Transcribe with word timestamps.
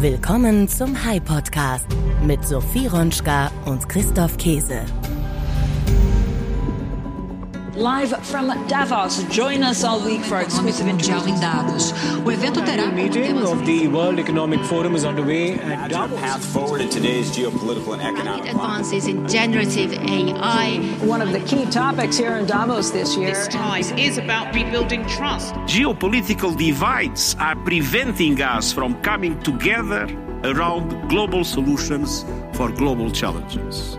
Willkommen 0.00 0.66
zum 0.66 1.04
High 1.04 1.22
Podcast 1.22 1.84
mit 2.24 2.42
Sophie 2.46 2.86
Ronschka 2.86 3.50
und 3.66 3.86
Christoph 3.86 4.38
Käse. 4.38 4.80
Live 7.80 8.10
from 8.26 8.48
Davos. 8.68 9.24
Join 9.30 9.62
us 9.62 9.84
all 9.84 10.04
week 10.04 10.20
for 10.20 10.38
exclusive 10.38 10.86
interviews. 10.86 11.26
em 11.26 11.40
dados. 11.40 11.94
O 12.26 12.30
evento 12.30 12.60
terá 12.60 12.84
The 12.84 12.92
meeting 12.92 13.42
of 13.42 13.64
the 13.64 13.88
World 13.88 14.18
Economic 14.18 14.62
Forum 14.66 14.94
is 14.94 15.06
underway 15.06 15.54
at 15.54 15.90
Imagine 15.90 16.12
a 16.12 16.20
path 16.20 16.44
forward 16.44 16.82
in 16.82 16.90
today's 16.90 17.30
geopolitical 17.30 17.94
and 17.94 18.02
economic 18.02 18.50
advances 18.50 19.06
in 19.06 19.26
generative 19.26 19.94
AI. 19.94 20.78
one 21.06 21.22
of 21.22 21.32
the 21.32 21.40
key 21.40 21.64
topics 21.70 22.18
here 22.18 22.36
in 22.36 22.44
Davos 22.44 22.90
this 22.90 23.16
year. 23.16 23.32
This 23.32 23.48
time 23.48 23.98
is 23.98 24.18
about 24.18 24.54
rebuilding 24.54 25.06
trust. 25.06 25.54
Geopolitical 25.64 26.54
divides 26.54 27.34
are 27.38 27.56
preventing 27.56 28.42
us 28.42 28.74
from 28.74 29.00
coming 29.00 29.40
together 29.40 30.06
around 30.44 31.08
global 31.08 31.44
solutions 31.44 32.26
for 32.52 32.70
global 32.70 33.10
challenges. 33.10 33.96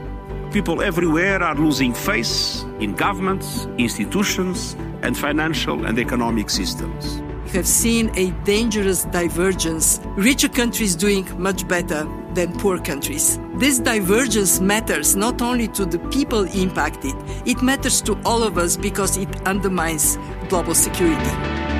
People 0.51 0.81
everywhere 0.81 1.41
are 1.41 1.55
losing 1.55 1.93
faith 1.93 2.65
in 2.81 2.93
governments, 2.93 3.67
institutions, 3.77 4.75
and 5.01 5.17
financial 5.17 5.85
and 5.85 5.97
economic 5.97 6.49
systems. 6.49 7.21
We 7.45 7.51
have 7.51 7.67
seen 7.67 8.11
a 8.17 8.31
dangerous 8.43 9.05
divergence. 9.05 10.01
Richer 10.17 10.49
countries 10.49 10.97
doing 10.97 11.25
much 11.41 11.65
better 11.69 12.05
than 12.33 12.57
poor 12.59 12.79
countries. 12.79 13.39
This 13.55 13.79
divergence 13.79 14.59
matters 14.59 15.15
not 15.15 15.41
only 15.41 15.69
to 15.69 15.85
the 15.85 15.99
people 16.09 16.43
impacted, 16.53 17.15
it 17.45 17.61
matters 17.61 18.01
to 18.01 18.19
all 18.25 18.43
of 18.43 18.57
us 18.57 18.75
because 18.75 19.15
it 19.15 19.47
undermines 19.47 20.17
global 20.49 20.75
security. 20.75 21.70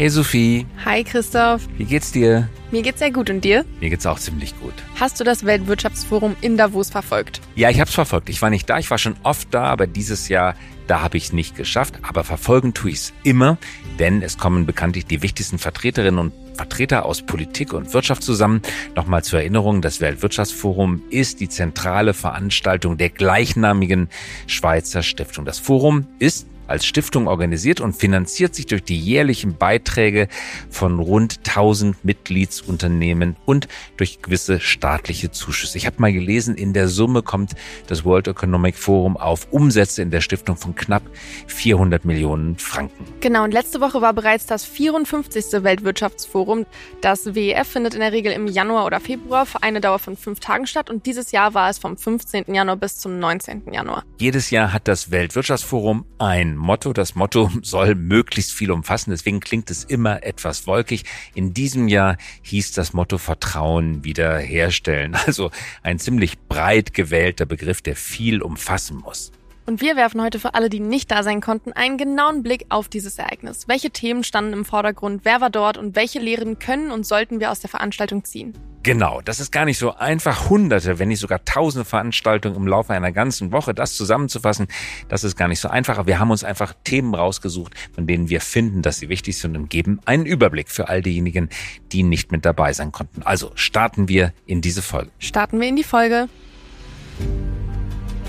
Hey 0.00 0.08
Sophie, 0.08 0.66
Hi 0.86 1.04
Christoph, 1.04 1.68
wie 1.76 1.84
geht's 1.84 2.10
dir? 2.10 2.48
mir 2.70 2.80
geht's 2.80 3.00
sehr 3.00 3.10
gut 3.10 3.28
und 3.28 3.44
dir? 3.44 3.66
Mir 3.82 3.90
geht's 3.90 4.06
auch 4.06 4.18
ziemlich 4.18 4.58
gut. 4.58 4.72
Hast 4.98 5.20
du 5.20 5.24
das 5.24 5.44
Weltwirtschaftsforum 5.44 6.36
in 6.40 6.56
Davos 6.56 6.88
verfolgt? 6.88 7.42
Ja, 7.54 7.68
ich 7.68 7.82
hab's 7.82 7.92
verfolgt. 7.92 8.30
Ich 8.30 8.40
war 8.40 8.48
nicht 8.48 8.70
da, 8.70 8.78
ich 8.78 8.90
war 8.90 8.96
schon 8.96 9.16
oft 9.24 9.52
da, 9.52 9.64
aber 9.64 9.86
dieses 9.86 10.30
Jahr, 10.30 10.54
da 10.86 11.02
habe 11.02 11.18
ich 11.18 11.24
es 11.24 11.32
nicht 11.34 11.54
geschafft. 11.54 11.98
Aber 12.00 12.24
verfolgen 12.24 12.72
tue 12.72 12.92
ich's 12.92 13.12
immer, 13.24 13.58
denn 13.98 14.22
es 14.22 14.38
kommen 14.38 14.64
bekanntlich 14.64 15.04
die 15.04 15.20
wichtigsten 15.20 15.58
Vertreterinnen 15.58 16.18
und 16.18 16.32
Vertreter 16.54 17.04
aus 17.04 17.20
Politik 17.20 17.74
und 17.74 17.92
Wirtschaft 17.92 18.22
zusammen. 18.22 18.62
Nochmal 18.96 19.22
zur 19.22 19.40
Erinnerung, 19.40 19.82
das 19.82 20.00
Weltwirtschaftsforum 20.00 21.02
ist 21.10 21.40
die 21.40 21.50
zentrale 21.50 22.14
Veranstaltung 22.14 22.96
der 22.96 23.10
gleichnamigen 23.10 24.08
Schweizer 24.46 25.02
Stiftung. 25.02 25.44
Das 25.44 25.58
Forum 25.58 26.06
ist 26.18 26.46
als 26.70 26.86
Stiftung 26.86 27.28
organisiert 27.28 27.80
und 27.80 27.94
finanziert 27.94 28.54
sich 28.54 28.66
durch 28.66 28.82
die 28.82 28.98
jährlichen 28.98 29.56
Beiträge 29.56 30.28
von 30.70 30.98
rund 30.98 31.38
1000 31.46 32.04
Mitgliedsunternehmen 32.04 33.36
und 33.44 33.68
durch 33.96 34.22
gewisse 34.22 34.60
staatliche 34.60 35.30
Zuschüsse. 35.30 35.76
Ich 35.76 35.86
habe 35.86 35.96
mal 35.98 36.12
gelesen, 36.12 36.54
in 36.54 36.72
der 36.72 36.88
Summe 36.88 37.22
kommt 37.22 37.52
das 37.86 38.04
World 38.04 38.28
Economic 38.28 38.76
Forum 38.76 39.16
auf 39.16 39.48
Umsätze 39.50 40.02
in 40.02 40.10
der 40.10 40.20
Stiftung 40.20 40.56
von 40.56 40.74
knapp 40.74 41.02
400 41.46 42.04
Millionen 42.04 42.56
Franken. 42.56 43.04
Genau, 43.20 43.44
und 43.44 43.52
letzte 43.52 43.80
Woche 43.80 44.00
war 44.00 44.12
bereits 44.12 44.46
das 44.46 44.64
54. 44.64 45.64
Weltwirtschaftsforum. 45.64 46.66
Das 47.00 47.34
WEF 47.34 47.68
findet 47.68 47.94
in 47.94 48.00
der 48.00 48.12
Regel 48.12 48.32
im 48.32 48.46
Januar 48.46 48.86
oder 48.86 49.00
Februar 49.00 49.46
für 49.46 49.62
eine 49.62 49.80
Dauer 49.80 49.98
von 49.98 50.16
fünf 50.16 50.40
Tagen 50.40 50.66
statt 50.66 50.90
und 50.90 51.06
dieses 51.06 51.32
Jahr 51.32 51.54
war 51.54 51.70
es 51.70 51.78
vom 51.78 51.96
15. 51.96 52.54
Januar 52.54 52.76
bis 52.76 52.98
zum 52.98 53.18
19. 53.18 53.72
Januar. 53.72 54.04
Jedes 54.18 54.50
Jahr 54.50 54.72
hat 54.72 54.86
das 54.86 55.10
Weltwirtschaftsforum 55.10 56.04
ein 56.18 56.59
Motto. 56.60 56.92
Das 56.92 57.14
Motto 57.14 57.50
soll 57.62 57.94
möglichst 57.94 58.52
viel 58.52 58.70
umfassen, 58.70 59.10
deswegen 59.10 59.40
klingt 59.40 59.70
es 59.70 59.84
immer 59.84 60.22
etwas 60.22 60.66
wolkig. 60.66 61.04
In 61.34 61.54
diesem 61.54 61.88
Jahr 61.88 62.16
hieß 62.42 62.72
das 62.72 62.92
Motto 62.92 63.18
Vertrauen 63.18 64.04
wiederherstellen. 64.04 65.16
Also 65.30 65.50
ein 65.82 65.98
ziemlich 66.00 66.38
breit 66.48 66.92
gewählter 66.92 67.46
Begriff, 67.46 67.82
der 67.82 67.94
viel 67.94 68.42
umfassen 68.42 68.96
muss. 68.96 69.30
Und 69.70 69.80
wir 69.80 69.94
werfen 69.94 70.20
heute 70.20 70.40
für 70.40 70.54
alle, 70.54 70.68
die 70.68 70.80
nicht 70.80 71.12
da 71.12 71.22
sein 71.22 71.40
konnten, 71.40 71.72
einen 71.72 71.96
genauen 71.96 72.42
Blick 72.42 72.66
auf 72.70 72.88
dieses 72.88 73.20
Ereignis. 73.20 73.68
Welche 73.68 73.90
Themen 73.90 74.24
standen 74.24 74.52
im 74.52 74.64
Vordergrund, 74.64 75.20
wer 75.22 75.40
war 75.40 75.48
dort 75.48 75.78
und 75.78 75.94
welche 75.94 76.18
Lehren 76.18 76.58
können 76.58 76.90
und 76.90 77.06
sollten 77.06 77.38
wir 77.38 77.52
aus 77.52 77.60
der 77.60 77.70
Veranstaltung 77.70 78.24
ziehen? 78.24 78.52
Genau, 78.82 79.20
das 79.20 79.38
ist 79.38 79.52
gar 79.52 79.64
nicht 79.64 79.78
so 79.78 79.94
einfach, 79.94 80.50
hunderte, 80.50 80.98
wenn 80.98 81.06
nicht 81.06 81.20
sogar 81.20 81.44
tausende 81.44 81.84
Veranstaltungen 81.84 82.56
im 82.56 82.66
Laufe 82.66 82.94
einer 82.94 83.12
ganzen 83.12 83.52
Woche, 83.52 83.72
das 83.72 83.94
zusammenzufassen, 83.94 84.66
das 85.08 85.22
ist 85.22 85.36
gar 85.36 85.46
nicht 85.46 85.60
so 85.60 85.68
einfach. 85.68 85.98
Aber 85.98 86.08
wir 86.08 86.18
haben 86.18 86.32
uns 86.32 86.42
einfach 86.42 86.74
Themen 86.82 87.14
rausgesucht, 87.14 87.72
von 87.94 88.08
denen 88.08 88.28
wir 88.28 88.40
finden, 88.40 88.82
dass 88.82 88.98
sie 88.98 89.08
wichtig 89.08 89.38
sind 89.38 89.56
und 89.56 89.70
geben 89.70 90.00
einen 90.04 90.26
Überblick 90.26 90.68
für 90.68 90.88
all 90.88 91.00
diejenigen, 91.00 91.48
die 91.92 92.02
nicht 92.02 92.32
mit 92.32 92.44
dabei 92.44 92.72
sein 92.72 92.90
konnten. 92.90 93.22
Also 93.22 93.52
starten 93.54 94.08
wir 94.08 94.32
in 94.46 94.62
diese 94.62 94.82
Folge. 94.82 95.12
Starten 95.20 95.60
wir 95.60 95.68
in 95.68 95.76
die 95.76 95.84
Folge. 95.84 96.28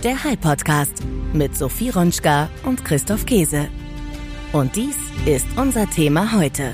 Der 0.04 0.24
High 0.24 0.42
Podcast 0.42 1.04
mit 1.32 1.56
Sophie 1.56 1.92
Ronschka 1.92 2.50
und 2.66 2.84
Christoph 2.84 3.24
Käse. 3.28 3.70
Und 4.52 4.76
dies 4.76 4.98
ist 5.28 5.46
unser 5.58 5.88
Thema 5.88 6.36
heute. 6.36 6.74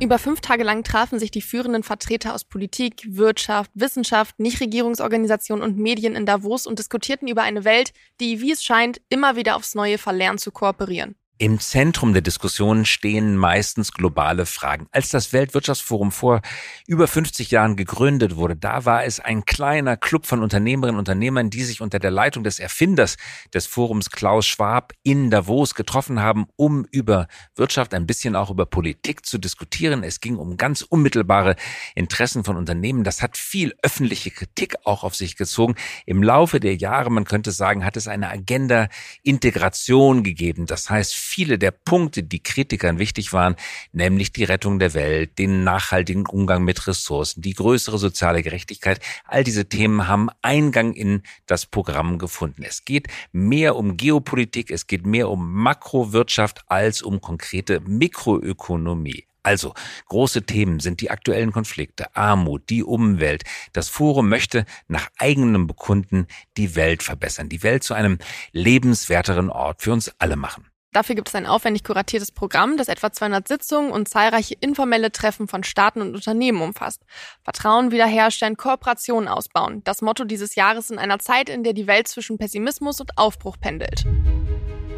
Über 0.00 0.20
fünf 0.20 0.40
Tage 0.40 0.62
lang 0.62 0.84
trafen 0.84 1.18
sich 1.18 1.32
die 1.32 1.42
führenden 1.42 1.82
Vertreter 1.82 2.32
aus 2.32 2.44
Politik, 2.44 3.04
Wirtschaft, 3.08 3.72
Wissenschaft, 3.74 4.38
Nichtregierungsorganisationen 4.38 5.64
und 5.64 5.78
Medien 5.78 6.14
in 6.14 6.26
Davos 6.26 6.64
und 6.64 6.78
diskutierten 6.78 7.26
über 7.26 7.42
eine 7.42 7.64
Welt, 7.64 7.90
die, 8.20 8.40
wie 8.40 8.52
es 8.52 8.62
scheint, 8.62 9.00
immer 9.08 9.34
wieder 9.34 9.56
aufs 9.56 9.74
Neue 9.74 9.98
verlernt 9.98 10.38
zu 10.38 10.52
kooperieren. 10.52 11.16
Im 11.40 11.60
Zentrum 11.60 12.14
der 12.14 12.22
Diskussion 12.22 12.84
stehen 12.84 13.36
meistens 13.36 13.92
globale 13.92 14.44
Fragen. 14.44 14.88
Als 14.90 15.10
das 15.10 15.32
Weltwirtschaftsforum 15.32 16.10
vor 16.10 16.40
über 16.88 17.06
50 17.06 17.52
Jahren 17.52 17.76
gegründet 17.76 18.34
wurde, 18.34 18.56
da 18.56 18.84
war 18.86 19.04
es 19.04 19.20
ein 19.20 19.44
kleiner 19.44 19.96
Club 19.96 20.26
von 20.26 20.42
Unternehmerinnen 20.42 20.96
und 20.96 21.08
Unternehmern, 21.08 21.48
die 21.48 21.62
sich 21.62 21.80
unter 21.80 22.00
der 22.00 22.10
Leitung 22.10 22.42
des 22.42 22.58
Erfinders 22.58 23.18
des 23.54 23.68
Forums 23.68 24.10
Klaus 24.10 24.48
Schwab 24.48 24.94
in 25.04 25.30
Davos 25.30 25.76
getroffen 25.76 26.18
haben, 26.18 26.46
um 26.56 26.84
über 26.90 27.28
Wirtschaft, 27.54 27.94
ein 27.94 28.04
bisschen 28.08 28.34
auch 28.34 28.50
über 28.50 28.66
Politik 28.66 29.24
zu 29.24 29.38
diskutieren. 29.38 30.02
Es 30.02 30.18
ging 30.18 30.38
um 30.38 30.56
ganz 30.56 30.82
unmittelbare 30.82 31.54
Interessen 31.94 32.42
von 32.42 32.56
Unternehmen. 32.56 33.04
Das 33.04 33.22
hat 33.22 33.36
viel 33.36 33.76
öffentliche 33.84 34.32
Kritik 34.32 34.74
auch 34.82 35.04
auf 35.04 35.14
sich 35.14 35.36
gezogen. 35.36 35.76
Im 36.04 36.20
Laufe 36.20 36.58
der 36.58 36.74
Jahre, 36.74 37.12
man 37.12 37.26
könnte 37.26 37.52
sagen, 37.52 37.84
hat 37.84 37.96
es 37.96 38.08
eine 38.08 38.28
Agenda 38.28 38.88
Integration 39.22 40.24
gegeben. 40.24 40.66
Das 40.66 40.90
heißt, 40.90 41.27
viele 41.28 41.58
der 41.58 41.70
Punkte, 41.70 42.22
die 42.22 42.42
Kritikern 42.42 42.98
wichtig 42.98 43.32
waren, 43.32 43.56
nämlich 43.92 44.32
die 44.32 44.44
Rettung 44.44 44.78
der 44.78 44.94
Welt, 44.94 45.38
den 45.38 45.62
nachhaltigen 45.62 46.26
Umgang 46.26 46.64
mit 46.64 46.86
Ressourcen, 46.86 47.42
die 47.42 47.54
größere 47.54 47.98
soziale 47.98 48.42
Gerechtigkeit, 48.42 49.00
all 49.24 49.44
diese 49.44 49.68
Themen 49.68 50.08
haben 50.08 50.30
Eingang 50.42 50.94
in 50.94 51.22
das 51.46 51.66
Programm 51.66 52.18
gefunden. 52.18 52.62
Es 52.62 52.84
geht 52.84 53.08
mehr 53.32 53.76
um 53.76 53.96
Geopolitik, 53.96 54.70
es 54.70 54.86
geht 54.86 55.06
mehr 55.06 55.28
um 55.28 55.52
Makrowirtschaft 55.52 56.64
als 56.68 57.02
um 57.02 57.20
konkrete 57.20 57.80
Mikroökonomie. 57.80 59.28
Also, 59.48 59.72
große 60.08 60.42
Themen 60.42 60.78
sind 60.78 61.00
die 61.00 61.10
aktuellen 61.10 61.52
Konflikte, 61.52 62.14
Armut, 62.14 62.68
die 62.68 62.84
Umwelt. 62.84 63.44
Das 63.72 63.88
Forum 63.88 64.28
möchte 64.28 64.66
nach 64.88 65.08
eigenem 65.16 65.66
Bekunden 65.66 66.26
die 66.58 66.74
Welt 66.74 67.02
verbessern, 67.02 67.48
die 67.48 67.62
Welt 67.62 67.82
zu 67.82 67.94
einem 67.94 68.18
lebenswerteren 68.52 69.48
Ort 69.48 69.80
für 69.80 69.92
uns 69.92 70.12
alle 70.18 70.36
machen. 70.36 70.67
Dafür 70.92 71.14
gibt 71.14 71.28
es 71.28 71.34
ein 71.34 71.46
aufwendig 71.46 71.84
kuratiertes 71.84 72.32
Programm, 72.32 72.78
das 72.78 72.88
etwa 72.88 73.12
200 73.12 73.46
Sitzungen 73.46 73.92
und 73.92 74.08
zahlreiche 74.08 74.54
informelle 74.58 75.12
Treffen 75.12 75.46
von 75.46 75.62
Staaten 75.62 76.00
und 76.00 76.14
Unternehmen 76.14 76.62
umfasst. 76.62 77.02
Vertrauen 77.42 77.90
wiederherstellen, 77.90 78.56
Kooperationen 78.56 79.28
ausbauen. 79.28 79.82
Das 79.84 80.00
Motto 80.00 80.24
dieses 80.24 80.54
Jahres 80.54 80.90
in 80.90 80.98
einer 80.98 81.18
Zeit, 81.18 81.50
in 81.50 81.62
der 81.62 81.74
die 81.74 81.86
Welt 81.86 82.08
zwischen 82.08 82.38
Pessimismus 82.38 83.00
und 83.00 83.18
Aufbruch 83.18 83.58
pendelt. 83.60 84.04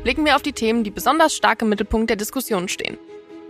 Blicken 0.04 0.24
wir 0.24 0.36
auf 0.36 0.42
die 0.42 0.52
Themen, 0.52 0.84
die 0.84 0.90
besonders 0.90 1.34
stark 1.34 1.60
im 1.62 1.68
Mittelpunkt 1.68 2.08
der 2.08 2.16
Diskussion 2.16 2.68
stehen. 2.68 2.96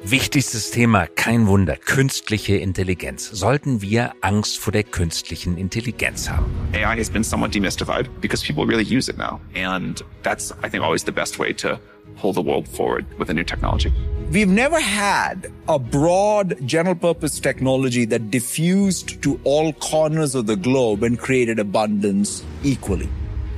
Wichtigstes 0.03 0.71
Thema, 0.71 1.07
kein 1.07 1.47
Wunder, 1.47 1.77
künstliche 1.77 2.57
Intelligenz. 2.57 3.29
Sollten 3.29 3.83
wir 3.83 4.15
Angst 4.23 4.59
vor 4.59 4.73
der 4.73 4.83
künstlichen 4.83 5.59
Intelligenz 5.59 6.31
haben? 6.31 6.47
AI 6.73 6.99
has 6.99 7.11
been 7.11 7.23
somewhat 7.23 7.55
demystified 7.55 8.09
because 8.23 8.43
people 8.43 8.65
really 8.65 8.83
use 8.83 9.11
it 9.11 9.19
now. 9.19 9.39
And 9.55 10.03
that's, 10.23 10.55
I 10.65 10.71
think, 10.71 10.83
always 10.83 11.05
the 11.05 11.13
best 11.13 11.39
way 11.39 11.53
to 11.53 11.79
pull 12.21 12.33
the 12.33 12.43
world 12.43 12.69
forward 12.69 13.07
with 13.19 13.31
a 13.31 13.35
new 13.35 13.45
technology. 13.45 13.93
We've 14.31 14.49
never 14.49 14.79
had 14.79 15.51
a 15.67 15.79
broad 15.79 16.57
general 16.67 16.95
purpose 16.95 17.41
technology 17.41 18.05
that 18.05 18.31
diffused 18.31 19.23
to 19.23 19.41
all 19.43 19.73
corners 19.73 20.35
of 20.35 20.47
the 20.47 20.55
globe 20.55 21.03
and 21.03 21.19
created 21.19 21.59
abundance 21.59 22.45
equally. 22.63 23.09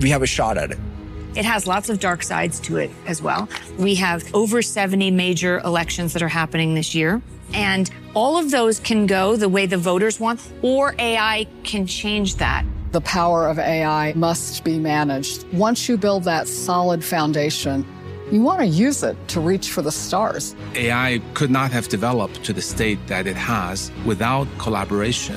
We 0.00 0.08
have 0.10 0.22
a 0.22 0.26
shot 0.26 0.56
at 0.56 0.70
it. 0.70 0.78
It 1.34 1.44
has 1.44 1.66
lots 1.66 1.88
of 1.88 1.98
dark 1.98 2.22
sides 2.22 2.60
to 2.60 2.76
it 2.76 2.90
as 3.06 3.20
well. 3.20 3.48
We 3.78 3.94
have 3.96 4.22
over 4.34 4.62
70 4.62 5.10
major 5.10 5.58
elections 5.58 6.12
that 6.12 6.22
are 6.22 6.28
happening 6.28 6.74
this 6.74 6.94
year. 6.94 7.20
And 7.54 7.90
all 8.14 8.38
of 8.38 8.50
those 8.50 8.80
can 8.80 9.06
go 9.06 9.36
the 9.36 9.48
way 9.48 9.66
the 9.66 9.76
voters 9.76 10.20
want, 10.20 10.40
or 10.62 10.94
AI 10.98 11.46
can 11.64 11.86
change 11.86 12.36
that. 12.36 12.64
The 12.92 13.00
power 13.00 13.48
of 13.48 13.58
AI 13.58 14.12
must 14.14 14.64
be 14.64 14.78
managed. 14.78 15.50
Once 15.52 15.88
you 15.88 15.96
build 15.96 16.24
that 16.24 16.46
solid 16.48 17.02
foundation, 17.02 17.86
you 18.32 18.40
want 18.40 18.60
to 18.60 18.66
use 18.66 19.02
it 19.02 19.16
to 19.28 19.40
reach 19.40 19.70
for 19.70 19.82
the 19.82 19.92
stars. 19.92 20.56
AI 20.74 21.20
could 21.34 21.50
not 21.50 21.70
have 21.70 21.88
developed 21.88 22.42
to 22.44 22.54
the 22.54 22.62
state 22.62 22.98
that 23.06 23.26
it 23.26 23.36
has 23.36 23.92
without 24.06 24.48
collaboration. 24.56 25.36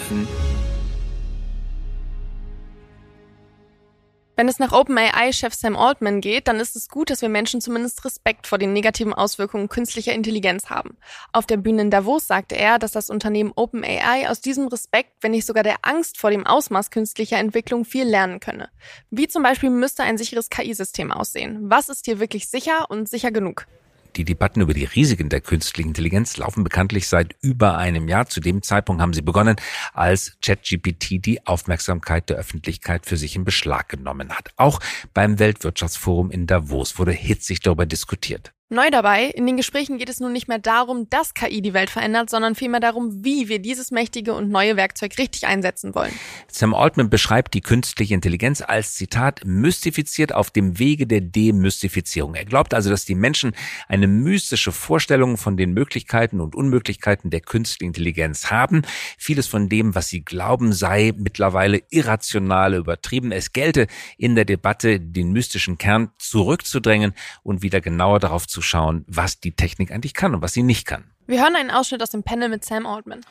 Wenn 4.37 4.49
es 4.49 4.59
nach 4.59 4.73
OpenAI-Chef 4.73 5.53
Sam 5.53 5.77
Altman 5.77 6.19
geht, 6.19 6.49
dann 6.49 6.59
ist 6.59 6.75
es 6.75 6.89
gut, 6.89 7.09
dass 7.09 7.21
wir 7.21 7.29
Menschen 7.29 7.61
zumindest 7.61 8.03
Respekt 8.03 8.47
vor 8.47 8.57
den 8.57 8.73
negativen 8.73 9.13
Auswirkungen 9.13 9.69
künstlicher 9.69 10.11
Intelligenz 10.11 10.69
haben. 10.69 10.97
Auf 11.31 11.45
der 11.45 11.55
Bühne 11.55 11.83
in 11.83 11.89
Davos 11.89 12.27
sagte 12.27 12.55
er, 12.57 12.77
dass 12.77 12.91
das 12.91 13.09
Unternehmen 13.09 13.53
OpenAI 13.55 14.29
aus 14.29 14.41
diesem 14.41 14.67
Respekt, 14.67 15.11
wenn 15.21 15.31
nicht 15.31 15.45
sogar 15.45 15.63
der 15.63 15.77
Angst 15.83 16.17
vor 16.17 16.31
dem 16.31 16.45
Ausmaß 16.45 16.91
künstlicher 16.91 17.37
Entwicklung 17.37 17.85
viel 17.85 18.03
lernen 18.03 18.41
könne. 18.41 18.69
Wie 19.09 19.29
zum 19.29 19.41
Beispiel 19.41 19.69
müsste 19.69 20.03
ein 20.03 20.17
sicheres 20.17 20.49
KI-System 20.49 21.13
aussehen? 21.13 21.69
Was 21.69 21.87
ist 21.87 22.03
hier 22.03 22.19
wirklich 22.19 22.49
sicher 22.49 22.89
und 22.89 23.07
sicher 23.07 23.31
genug? 23.31 23.67
Die 24.15 24.23
Debatten 24.23 24.61
über 24.61 24.73
die 24.73 24.85
Risiken 24.85 25.27
der 25.27 25.41
künstlichen 25.41 25.89
Intelligenz 25.89 26.37
laufen 26.37 26.63
bekanntlich 26.63 27.07
seit 27.07 27.35
über 27.41 27.77
einem 27.77 28.07
Jahr. 28.07 28.27
Zu 28.27 28.39
dem 28.39 28.63
Zeitpunkt 28.63 29.01
haben 29.01 29.13
sie 29.13 29.21
begonnen, 29.21 29.57
als 29.93 30.37
ChatGPT 30.41 31.25
die 31.25 31.45
Aufmerksamkeit 31.45 32.29
der 32.29 32.37
Öffentlichkeit 32.37 33.05
für 33.05 33.17
sich 33.17 33.35
in 33.35 33.43
Beschlag 33.43 33.89
genommen 33.89 34.29
hat. 34.29 34.51
Auch 34.55 34.79
beim 35.13 35.37
Weltwirtschaftsforum 35.39 36.31
in 36.31 36.47
Davos 36.47 36.97
wurde 36.97 37.11
hitzig 37.11 37.59
darüber 37.59 37.85
diskutiert. 37.85 38.54
Neu 38.75 38.89
dabei, 38.91 39.27
in 39.27 39.45
den 39.45 39.55
Gesprächen 39.55 39.97
geht 39.97 40.09
es 40.09 40.19
nun 40.19 40.33
nicht 40.33 40.49
mehr 40.49 40.59
darum, 40.59 41.09
dass 41.09 41.33
KI 41.33 41.61
die 41.61 41.73
Welt 41.73 41.89
verändert, 41.89 42.29
sondern 42.29 42.55
vielmehr 42.55 42.81
darum, 42.81 43.23
wie 43.23 43.47
wir 43.47 43.59
dieses 43.59 43.89
mächtige 43.89 44.33
und 44.33 44.49
neue 44.49 44.75
Werkzeug 44.75 45.17
richtig 45.17 45.47
einsetzen 45.47 45.95
wollen. 45.95 46.11
Sam 46.49 46.73
Altman 46.73 47.09
beschreibt 47.09 47.53
die 47.53 47.61
künstliche 47.61 48.13
Intelligenz 48.13 48.61
als 48.61 48.95
Zitat 48.95 49.43
mystifiziert 49.45 50.35
auf 50.35 50.51
dem 50.51 50.77
Wege 50.77 51.07
der 51.07 51.21
Demystifizierung. 51.21 52.35
Er 52.35 52.43
glaubt 52.43 52.73
also, 52.73 52.89
dass 52.89 53.05
die 53.05 53.15
Menschen 53.15 53.55
eine 53.87 54.07
mystische 54.07 54.73
Vorstellung 54.73 55.37
von 55.37 55.55
den 55.55 55.71
Möglichkeiten 55.71 56.41
und 56.41 56.53
Unmöglichkeiten 56.53 57.29
der 57.29 57.39
künstlichen 57.39 57.91
Intelligenz 57.91 58.51
haben. 58.51 58.81
Vieles 59.17 59.47
von 59.47 59.69
dem, 59.69 59.95
was 59.95 60.09
sie 60.09 60.25
glauben, 60.25 60.73
sei 60.73 61.13
mittlerweile 61.15 61.81
irrational 61.91 62.73
übertrieben. 62.73 63.31
Es 63.31 63.53
gelte 63.53 63.87
in 64.17 64.35
der 64.35 64.43
Debatte, 64.43 64.99
den 64.99 65.31
mystischen 65.31 65.77
Kern 65.77 66.09
zurückzudrängen 66.17 67.13
und 67.41 67.61
wieder 67.61 67.79
genauer 67.79 68.19
darauf 68.19 68.45
zu 68.47 68.64
schauen, 68.65 69.05
was 69.07 69.39
die 69.39 69.55
Technik 69.55 69.91
eigentlich 69.91 70.13
kann 70.13 70.35
und 70.35 70.41
was 70.41 70.53
sie 70.53 70.63
nicht 70.63 70.85
kann. 70.85 71.05
Wir 71.27 71.41
hören 71.41 71.55
einen 71.55 71.71
Ausschnitt 71.71 72.01
aus 72.03 72.11
dem 72.11 72.23
Panel 72.23 72.49
mit 72.49 72.65
Sam 72.65 72.85
Altman. 72.85 73.21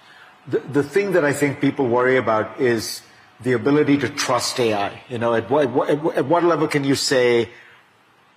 The, 0.51 0.59
the 0.73 0.83
thing 0.83 1.13
that 1.13 1.25
I 1.25 1.33
think 1.33 1.61
people 1.61 1.87
worry 1.87 2.17
about 2.19 2.61
is 2.61 3.03
the 3.43 3.55
ability 3.55 3.99
to 3.99 4.09
trust 4.09 4.59
AI. 4.59 4.91
You 5.09 5.19
know, 5.19 5.35
at 5.35 5.51
what, 5.51 5.69
at 6.17 6.27
what 6.27 6.43
level 6.43 6.69
can 6.69 6.85
you 6.85 6.95
say, 6.95 7.49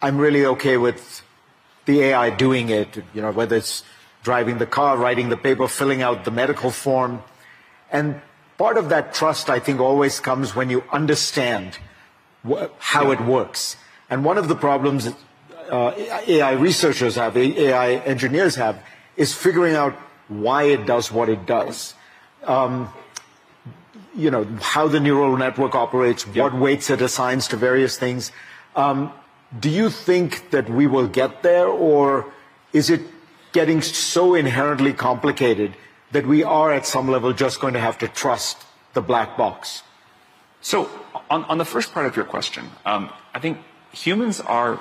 I'm 0.01 0.17
really 0.17 0.45
okay 0.45 0.77
with 0.77 1.23
the 1.85 2.01
AI 2.01 2.29
doing 2.29 2.69
it, 2.69 3.03
you 3.13 3.21
know, 3.21 3.31
whether 3.31 3.55
it's 3.55 3.83
driving 4.23 4.57
the 4.57 4.65
car, 4.65 4.97
writing 4.97 5.29
the 5.29 5.37
paper, 5.37 5.67
filling 5.67 6.01
out 6.01 6.25
the 6.25 6.31
medical 6.31 6.69
form. 6.69 7.23
And 7.91 8.21
part 8.57 8.77
of 8.77 8.89
that 8.89 9.13
trust, 9.13 9.49
I 9.49 9.59
think, 9.59 9.79
always 9.79 10.19
comes 10.19 10.55
when 10.55 10.69
you 10.69 10.83
understand 10.91 11.79
how 12.79 13.11
it 13.11 13.21
works. 13.21 13.77
And 14.09 14.23
one 14.23 14.37
of 14.37 14.47
the 14.47 14.55
problems 14.55 15.09
uh, 15.69 15.93
AI 16.27 16.51
researchers 16.53 17.15
have, 17.15 17.37
AI 17.37 17.95
engineers 18.05 18.55
have, 18.55 18.81
is 19.15 19.33
figuring 19.33 19.75
out 19.75 19.93
why 20.27 20.63
it 20.63 20.85
does 20.85 21.11
what 21.11 21.29
it 21.29 21.45
does. 21.45 21.93
Um, 22.43 22.89
you 24.15 24.31
know, 24.31 24.45
how 24.61 24.87
the 24.87 24.99
neural 24.99 25.37
network 25.37 25.75
operates, 25.75 26.25
yep. 26.27 26.37
what 26.37 26.53
weights 26.55 26.89
it 26.89 27.01
assigns 27.01 27.47
to 27.49 27.57
various 27.57 27.97
things. 27.97 28.31
Um, 28.75 29.11
do 29.59 29.69
you 29.69 29.89
think 29.89 30.49
that 30.51 30.69
we 30.69 30.87
will 30.87 31.07
get 31.07 31.43
there, 31.43 31.67
or 31.67 32.31
is 32.73 32.89
it 32.89 33.01
getting 33.53 33.81
so 33.81 34.33
inherently 34.33 34.93
complicated 34.93 35.75
that 36.11 36.25
we 36.25 36.43
are 36.43 36.71
at 36.71 36.85
some 36.85 37.07
level 37.09 37.31
just 37.33 37.59
going 37.59 37.73
to 37.73 37.79
have 37.79 37.97
to 37.99 38.07
trust 38.07 38.65
the 38.93 39.01
black 39.01 39.37
box? 39.37 39.83
So, 40.61 40.89
on, 41.29 41.45
on 41.45 41.57
the 41.57 41.65
first 41.65 41.93
part 41.93 42.05
of 42.05 42.15
your 42.15 42.25
question, 42.25 42.69
um, 42.85 43.09
I 43.33 43.39
think 43.39 43.59
humans 43.91 44.41
are 44.41 44.79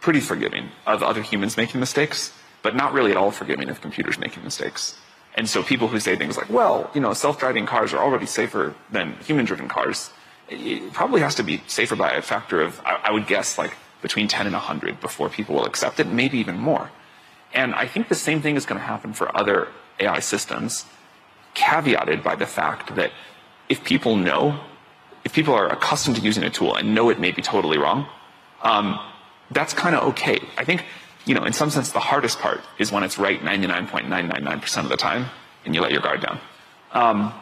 pretty 0.00 0.20
forgiving 0.20 0.70
of 0.86 1.02
other 1.02 1.22
humans 1.22 1.56
making 1.56 1.80
mistakes, 1.80 2.32
but 2.62 2.74
not 2.74 2.92
really 2.92 3.10
at 3.10 3.16
all 3.16 3.30
forgiving 3.30 3.68
of 3.68 3.80
computers 3.80 4.18
making 4.18 4.42
mistakes. 4.44 4.98
And 5.34 5.48
so 5.48 5.62
people 5.62 5.88
who 5.88 6.00
say 6.00 6.16
things 6.16 6.36
like, 6.36 6.50
well, 6.50 6.90
you 6.94 7.00
know, 7.00 7.12
self-driving 7.14 7.66
cars 7.66 7.92
are 7.94 8.02
already 8.02 8.26
safer 8.26 8.74
than 8.90 9.14
human-driven 9.24 9.68
cars, 9.68 10.10
it 10.48 10.92
probably 10.92 11.20
has 11.20 11.36
to 11.36 11.44
be 11.44 11.62
safer 11.68 11.94
by 11.94 12.12
a 12.12 12.22
factor 12.22 12.60
of, 12.60 12.80
I 12.84 13.12
would 13.12 13.26
guess, 13.26 13.56
like 13.56 13.74
between 14.02 14.26
10 14.26 14.46
and 14.46 14.54
100 14.54 15.00
before 15.00 15.28
people 15.28 15.54
will 15.54 15.66
accept 15.66 16.00
it, 16.00 16.08
maybe 16.08 16.38
even 16.38 16.58
more. 16.58 16.90
And 17.54 17.74
I 17.74 17.86
think 17.86 18.08
the 18.08 18.14
same 18.14 18.42
thing 18.42 18.56
is 18.56 18.66
going 18.66 18.80
to 18.80 18.86
happen 18.86 19.12
for 19.12 19.36
other 19.36 19.68
AI 20.00 20.20
systems, 20.20 20.84
caveated 21.54 22.22
by 22.22 22.34
the 22.34 22.46
fact 22.46 22.94
that 22.96 23.12
if 23.68 23.84
people 23.84 24.16
know, 24.16 24.60
if 25.24 25.32
people 25.32 25.54
are 25.54 25.68
accustomed 25.68 26.16
to 26.16 26.22
using 26.22 26.42
a 26.42 26.50
tool 26.50 26.74
and 26.74 26.94
know 26.94 27.10
it 27.10 27.20
may 27.20 27.30
be 27.30 27.42
totally 27.42 27.78
wrong, 27.78 28.06
um, 28.62 28.98
that's 29.50 29.74
kind 29.74 29.94
of 29.96 30.04
okay. 30.10 30.38
I 30.56 30.64
think, 30.64 30.84
you 31.24 31.34
know, 31.34 31.44
in 31.44 31.52
some 31.52 31.70
sense, 31.70 31.90
the 31.90 32.00
hardest 32.00 32.38
part 32.38 32.60
is 32.78 32.92
when 32.92 33.02
it's 33.02 33.18
right 33.18 33.40
99.999% 33.40 34.82
of 34.84 34.88
the 34.88 34.96
time 34.96 35.26
and 35.64 35.74
you 35.74 35.80
let 35.80 35.92
your 35.92 36.00
guard 36.00 36.20
down. 36.20 36.40
Um, 36.92 37.32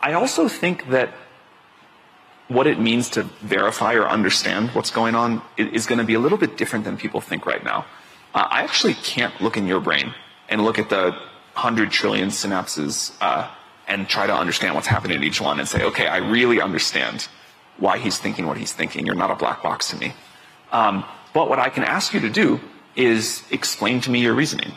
I 0.00 0.12
also 0.12 0.48
think 0.48 0.88
that 0.90 1.10
what 2.48 2.66
it 2.66 2.80
means 2.80 3.10
to 3.10 3.24
verify 3.42 3.94
or 3.94 4.06
understand 4.06 4.70
what's 4.70 4.90
going 4.90 5.14
on 5.14 5.42
is 5.56 5.86
going 5.86 5.98
to 5.98 6.04
be 6.04 6.14
a 6.14 6.18
little 6.18 6.38
bit 6.38 6.56
different 6.56 6.84
than 6.84 6.96
people 6.96 7.20
think 7.20 7.44
right 7.44 7.62
now. 7.62 7.84
Uh, 8.34 8.46
I 8.50 8.62
actually 8.62 8.94
can't 8.94 9.38
look 9.40 9.56
in 9.56 9.66
your 9.66 9.80
brain 9.80 10.14
and 10.48 10.64
look 10.64 10.78
at 10.78 10.88
the 10.88 11.10
100 11.10 11.90
trillion 11.90 12.28
synapses 12.28 13.12
uh, 13.20 13.50
and 13.86 14.08
try 14.08 14.26
to 14.26 14.34
understand 14.34 14.74
what's 14.74 14.86
happening 14.86 15.18
in 15.18 15.24
each 15.24 15.40
one 15.40 15.58
and 15.58 15.68
say, 15.68 15.82
okay, 15.84 16.06
I 16.06 16.18
really 16.18 16.60
understand 16.60 17.28
why 17.76 17.98
he's 17.98 18.18
thinking 18.18 18.46
what 18.46 18.56
he's 18.56 18.72
thinking. 18.72 19.04
You're 19.04 19.14
not 19.14 19.30
a 19.30 19.36
black 19.36 19.62
box 19.62 19.90
to 19.90 19.96
me. 19.96 20.14
Um, 20.72 21.04
but 21.32 21.48
what 21.48 21.58
I 21.58 21.68
can 21.68 21.84
ask 21.84 22.12
you 22.14 22.20
to 22.20 22.30
do 22.30 22.60
is 22.96 23.44
explain 23.50 24.00
to 24.02 24.10
me 24.10 24.20
your 24.20 24.34
reasoning. 24.34 24.72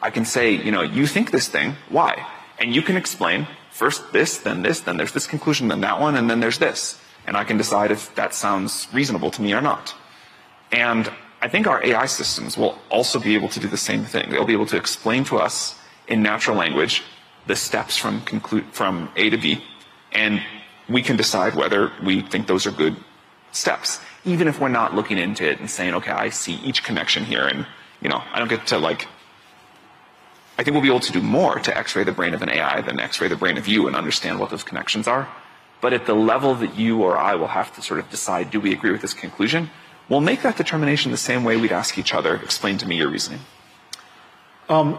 I 0.00 0.10
can 0.10 0.24
say, 0.24 0.52
you 0.52 0.72
know, 0.72 0.82
you 0.82 1.06
think 1.06 1.30
this 1.30 1.48
thing, 1.48 1.76
why? 1.88 2.26
And 2.58 2.74
you 2.74 2.82
can 2.82 2.96
explain 2.96 3.46
first 3.70 4.12
this, 4.12 4.38
then 4.38 4.62
this, 4.62 4.80
then 4.80 4.96
there's 4.96 5.12
this 5.12 5.26
conclusion, 5.26 5.68
then 5.68 5.80
that 5.82 6.00
one, 6.00 6.16
and 6.16 6.28
then 6.28 6.40
there's 6.40 6.58
this. 6.58 7.00
And 7.26 7.36
I 7.36 7.44
can 7.44 7.56
decide 7.56 7.90
if 7.92 8.14
that 8.16 8.34
sounds 8.34 8.88
reasonable 8.92 9.30
to 9.30 9.42
me 9.42 9.54
or 9.54 9.60
not. 9.60 9.94
And 10.72 11.10
I 11.40 11.48
think 11.48 11.66
our 11.66 11.84
AI 11.84 12.06
systems 12.06 12.56
will 12.56 12.78
also 12.90 13.20
be 13.20 13.34
able 13.34 13.48
to 13.50 13.60
do 13.60 13.68
the 13.68 13.76
same 13.76 14.04
thing. 14.04 14.30
They'll 14.30 14.44
be 14.44 14.52
able 14.52 14.66
to 14.66 14.76
explain 14.76 15.24
to 15.24 15.38
us 15.38 15.78
in 16.08 16.22
natural 16.22 16.56
language 16.56 17.02
the 17.46 17.56
steps 17.56 17.96
from, 17.96 18.22
conclude, 18.22 18.64
from 18.72 19.08
A 19.16 19.30
to 19.30 19.36
B, 19.36 19.62
and 20.12 20.42
we 20.88 21.02
can 21.02 21.16
decide 21.16 21.54
whether 21.54 21.92
we 22.04 22.22
think 22.22 22.46
those 22.46 22.66
are 22.66 22.70
good 22.70 22.96
steps 23.52 24.00
even 24.24 24.48
if 24.48 24.60
we're 24.60 24.68
not 24.68 24.94
looking 24.94 25.18
into 25.18 25.48
it 25.48 25.58
and 25.58 25.70
saying, 25.70 25.94
okay, 25.94 26.12
I 26.12 26.28
see 26.28 26.54
each 26.54 26.84
connection 26.84 27.24
here, 27.24 27.46
and 27.46 27.66
you 28.00 28.08
know, 28.08 28.22
I 28.32 28.38
don't 28.38 28.48
get 28.48 28.66
to 28.68 28.78
like. 28.78 29.08
I 30.58 30.64
think 30.64 30.74
we'll 30.74 30.82
be 30.82 30.88
able 30.88 31.00
to 31.00 31.12
do 31.12 31.22
more 31.22 31.58
to 31.58 31.76
X-ray 31.76 32.04
the 32.04 32.12
brain 32.12 32.34
of 32.34 32.42
an 32.42 32.50
AI 32.50 32.82
than 32.82 33.00
X-ray 33.00 33.28
the 33.28 33.36
brain 33.36 33.56
of 33.56 33.66
you 33.66 33.86
and 33.86 33.96
understand 33.96 34.38
what 34.38 34.50
those 34.50 34.62
connections 34.62 35.08
are. 35.08 35.28
But 35.80 35.92
at 35.92 36.06
the 36.06 36.14
level 36.14 36.54
that 36.56 36.76
you 36.76 37.02
or 37.02 37.16
I 37.16 37.34
will 37.34 37.48
have 37.48 37.74
to 37.74 37.82
sort 37.82 37.98
of 37.98 38.10
decide, 38.10 38.50
do 38.50 38.60
we 38.60 38.72
agree 38.72 38.92
with 38.92 39.00
this 39.00 39.14
conclusion? 39.14 39.70
We'll 40.08 40.20
make 40.20 40.42
that 40.42 40.56
determination 40.56 41.10
the 41.10 41.16
same 41.16 41.42
way 41.42 41.56
we'd 41.56 41.72
ask 41.72 41.98
each 41.98 42.12
other, 42.12 42.36
explain 42.36 42.76
to 42.78 42.86
me 42.86 42.96
your 42.96 43.08
reasoning. 43.08 43.40
Um, 44.68 44.98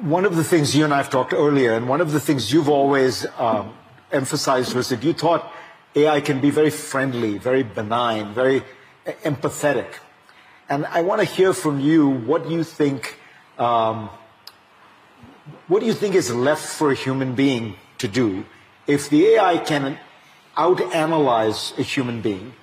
one 0.00 0.24
of 0.24 0.36
the 0.36 0.44
things 0.44 0.74
you 0.74 0.84
and 0.84 0.94
I 0.94 0.96
have 0.96 1.10
talked 1.10 1.32
earlier, 1.32 1.74
and 1.74 1.88
one 1.88 2.00
of 2.00 2.12
the 2.12 2.20
things 2.20 2.52
you've 2.52 2.68
always 2.68 3.26
um, 3.38 3.74
emphasized 4.10 4.74
was 4.74 4.88
that 4.88 5.04
you 5.04 5.12
thought 5.12 5.52
AI 5.94 6.20
can 6.20 6.40
be 6.40 6.50
very 6.50 6.70
friendly, 6.70 7.38
very 7.38 7.62
benign, 7.62 8.32
very 8.32 8.62
empathetic. 9.24 9.94
And 10.68 10.86
I 10.86 11.02
want 11.02 11.20
to 11.20 11.26
hear 11.26 11.52
from 11.52 11.80
you 11.80 12.08
what 12.08 12.48
you 12.48 12.62
think. 12.62 13.18
Um, 13.58 14.10
what 15.66 15.80
do 15.80 15.86
you 15.86 15.94
think 15.94 16.14
is 16.14 16.32
left 16.32 16.64
for 16.64 16.90
a 16.90 16.94
human 16.94 17.34
being 17.34 17.76
to 17.98 18.08
do 18.08 18.44
if 18.86 19.10
the 19.10 19.34
AI 19.34 19.58
can 19.58 19.98
outanalyze 20.56 21.76
a 21.78 21.82
human 21.82 22.20
being, 22.20 22.54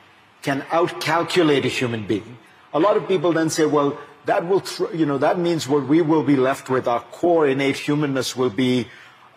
can 0.42 0.62
outcalculate 0.64 1.66
a 1.66 1.70
human 1.70 2.08
being? 2.08 2.38
A 2.74 2.80
lot 2.80 2.98
of 2.98 3.08
people 3.08 3.34
then 3.34 3.50
say, 3.50 3.66
well, 3.66 3.98
that 4.26 4.46
will, 4.46 4.64
you 4.94 5.06
know, 5.06 5.18
that 5.18 5.40
means 5.40 5.68
what 5.68 5.88
we 5.88 6.02
will 6.02 6.24
be 6.24 6.36
left 6.36 6.70
with, 6.70 6.88
our 6.88 7.00
core 7.00 7.48
innate 7.48 7.78
humanness 7.78 8.36
will 8.36 8.50
be 8.50 8.88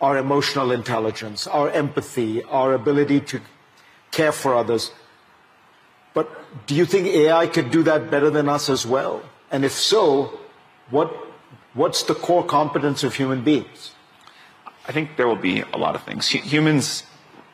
our 0.01 0.17
emotional 0.17 0.71
intelligence, 0.71 1.47
our 1.47 1.69
empathy, 1.69 2.43
our 2.43 2.73
ability 2.73 3.21
to 3.21 3.41
care 4.21 4.31
for 4.43 4.51
others. 4.63 4.83
But 6.17 6.27
do 6.67 6.73
you 6.79 6.85
think 6.85 7.03
AI 7.07 7.45
could 7.55 7.69
do 7.77 7.81
that 7.89 8.01
better 8.13 8.29
than 8.37 8.45
us 8.57 8.69
as 8.69 8.85
well? 8.95 9.15
And 9.53 9.65
if 9.69 9.73
so, 9.93 10.05
what, 10.95 11.09
what's 11.73 12.01
the 12.03 12.17
core 12.27 12.45
competence 12.59 12.99
of 13.07 13.11
human 13.21 13.41
beings? 13.49 13.79
I 14.89 14.91
think 14.95 15.05
there 15.17 15.27
will 15.31 15.43
be 15.51 15.57
a 15.77 15.79
lot 15.85 15.93
of 15.97 16.01
things. 16.03 16.27
Humans 16.27 17.03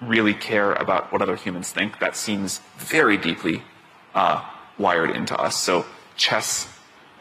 really 0.02 0.34
care 0.34 0.72
about 0.74 1.12
what 1.12 1.22
other 1.22 1.38
humans 1.46 1.68
think. 1.78 2.00
That 2.06 2.16
seems 2.16 2.62
very 2.78 3.18
deeply 3.30 3.64
uh, 4.22 4.38
wired 4.78 5.12
into 5.20 5.36
us. 5.48 5.56
So 5.68 5.86
chess 6.16 6.50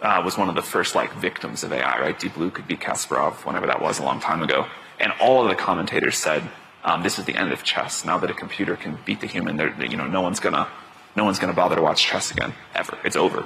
uh, 0.03 0.23
was 0.25 0.35
one 0.43 0.49
of 0.49 0.57
the 0.61 0.67
first 0.75 0.95
like 0.95 1.13
victims 1.29 1.65
of 1.65 1.73
AI, 1.73 1.97
right? 2.05 2.19
Deep 2.19 2.35
Blue 2.35 2.51
could 2.51 2.67
beat 2.71 2.81
Kasparov, 2.81 3.45
whenever 3.47 3.67
that 3.67 3.81
was, 3.81 3.99
a 3.99 4.05
long 4.11 4.21
time 4.21 4.43
ago. 4.43 4.67
And 5.03 5.13
all 5.21 5.43
of 5.43 5.49
the 5.49 5.59
commentators 5.69 6.17
said, 6.17 6.43
um, 6.87 7.03
"This 7.03 7.19
is 7.19 7.27
the 7.27 7.37
end 7.37 7.53
of 7.53 7.63
chess. 7.63 8.05
Now 8.05 8.17
that 8.19 8.31
a 8.31 8.35
computer 8.35 8.75
can 8.77 8.99
beat 9.05 9.21
the 9.21 9.27
human, 9.27 9.59
you 9.91 9.99
know, 9.99 10.07
no 10.07 10.23
one's 10.23 10.41
gonna, 10.41 10.67
no 11.15 11.25
one's 11.25 11.39
gonna 11.39 11.53
bother 11.53 11.77
to 11.77 11.83
watch 11.83 12.03
chess 12.03 12.31
again 12.31 12.55
ever. 12.75 12.97
It's 13.05 13.17
over, 13.17 13.41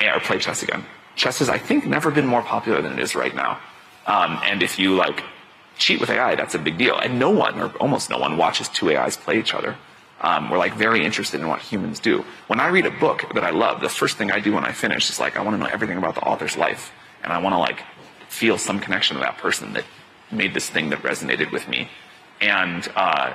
or 0.00 0.20
play 0.20 0.38
chess 0.38 0.62
again." 0.62 0.84
Chess 1.16 1.38
has, 1.38 1.48
I 1.48 1.58
think, 1.58 1.86
never 1.86 2.10
been 2.10 2.26
more 2.26 2.42
popular 2.42 2.82
than 2.82 2.92
it 2.92 2.98
is 2.98 3.16
right 3.16 3.34
now. 3.34 3.58
Um, 4.06 4.38
and 4.44 4.62
if 4.62 4.78
you 4.78 4.94
like 4.94 5.24
cheat 5.78 5.98
with 6.00 6.10
AI, 6.10 6.34
that's 6.34 6.54
a 6.54 6.58
big 6.58 6.76
deal. 6.78 6.96
And 6.98 7.18
no 7.18 7.30
one, 7.30 7.58
or 7.60 7.70
almost 7.80 8.10
no 8.10 8.18
one, 8.18 8.36
watches 8.36 8.68
two 8.68 8.90
AIs 8.94 9.16
play 9.16 9.38
each 9.38 9.54
other. 9.54 9.76
Um, 10.20 10.50
we're 10.50 10.58
like 10.58 10.74
very 10.74 11.04
interested 11.04 11.40
in 11.40 11.48
what 11.48 11.60
humans 11.60 12.00
do. 12.00 12.24
When 12.46 12.60
I 12.60 12.68
read 12.68 12.86
a 12.86 12.90
book 12.90 13.24
that 13.34 13.44
I 13.44 13.50
love, 13.50 13.80
the 13.80 13.88
first 13.88 14.16
thing 14.16 14.30
I 14.30 14.40
do 14.40 14.52
when 14.54 14.64
I 14.64 14.72
finish 14.72 15.10
is 15.10 15.20
like 15.20 15.36
I 15.36 15.42
want 15.42 15.56
to 15.56 15.62
know 15.62 15.70
everything 15.70 15.98
about 15.98 16.14
the 16.14 16.22
author's 16.22 16.56
life, 16.56 16.92
and 17.22 17.32
I 17.32 17.38
want 17.38 17.54
to 17.54 17.58
like 17.58 17.82
feel 18.28 18.58
some 18.58 18.78
connection 18.80 19.16
to 19.16 19.20
that 19.22 19.38
person 19.38 19.72
that 19.74 19.84
made 20.30 20.54
this 20.54 20.68
thing 20.68 20.90
that 20.90 21.00
resonated 21.02 21.52
with 21.52 21.68
me. 21.68 21.88
And 22.40 22.88
uh, 22.94 23.34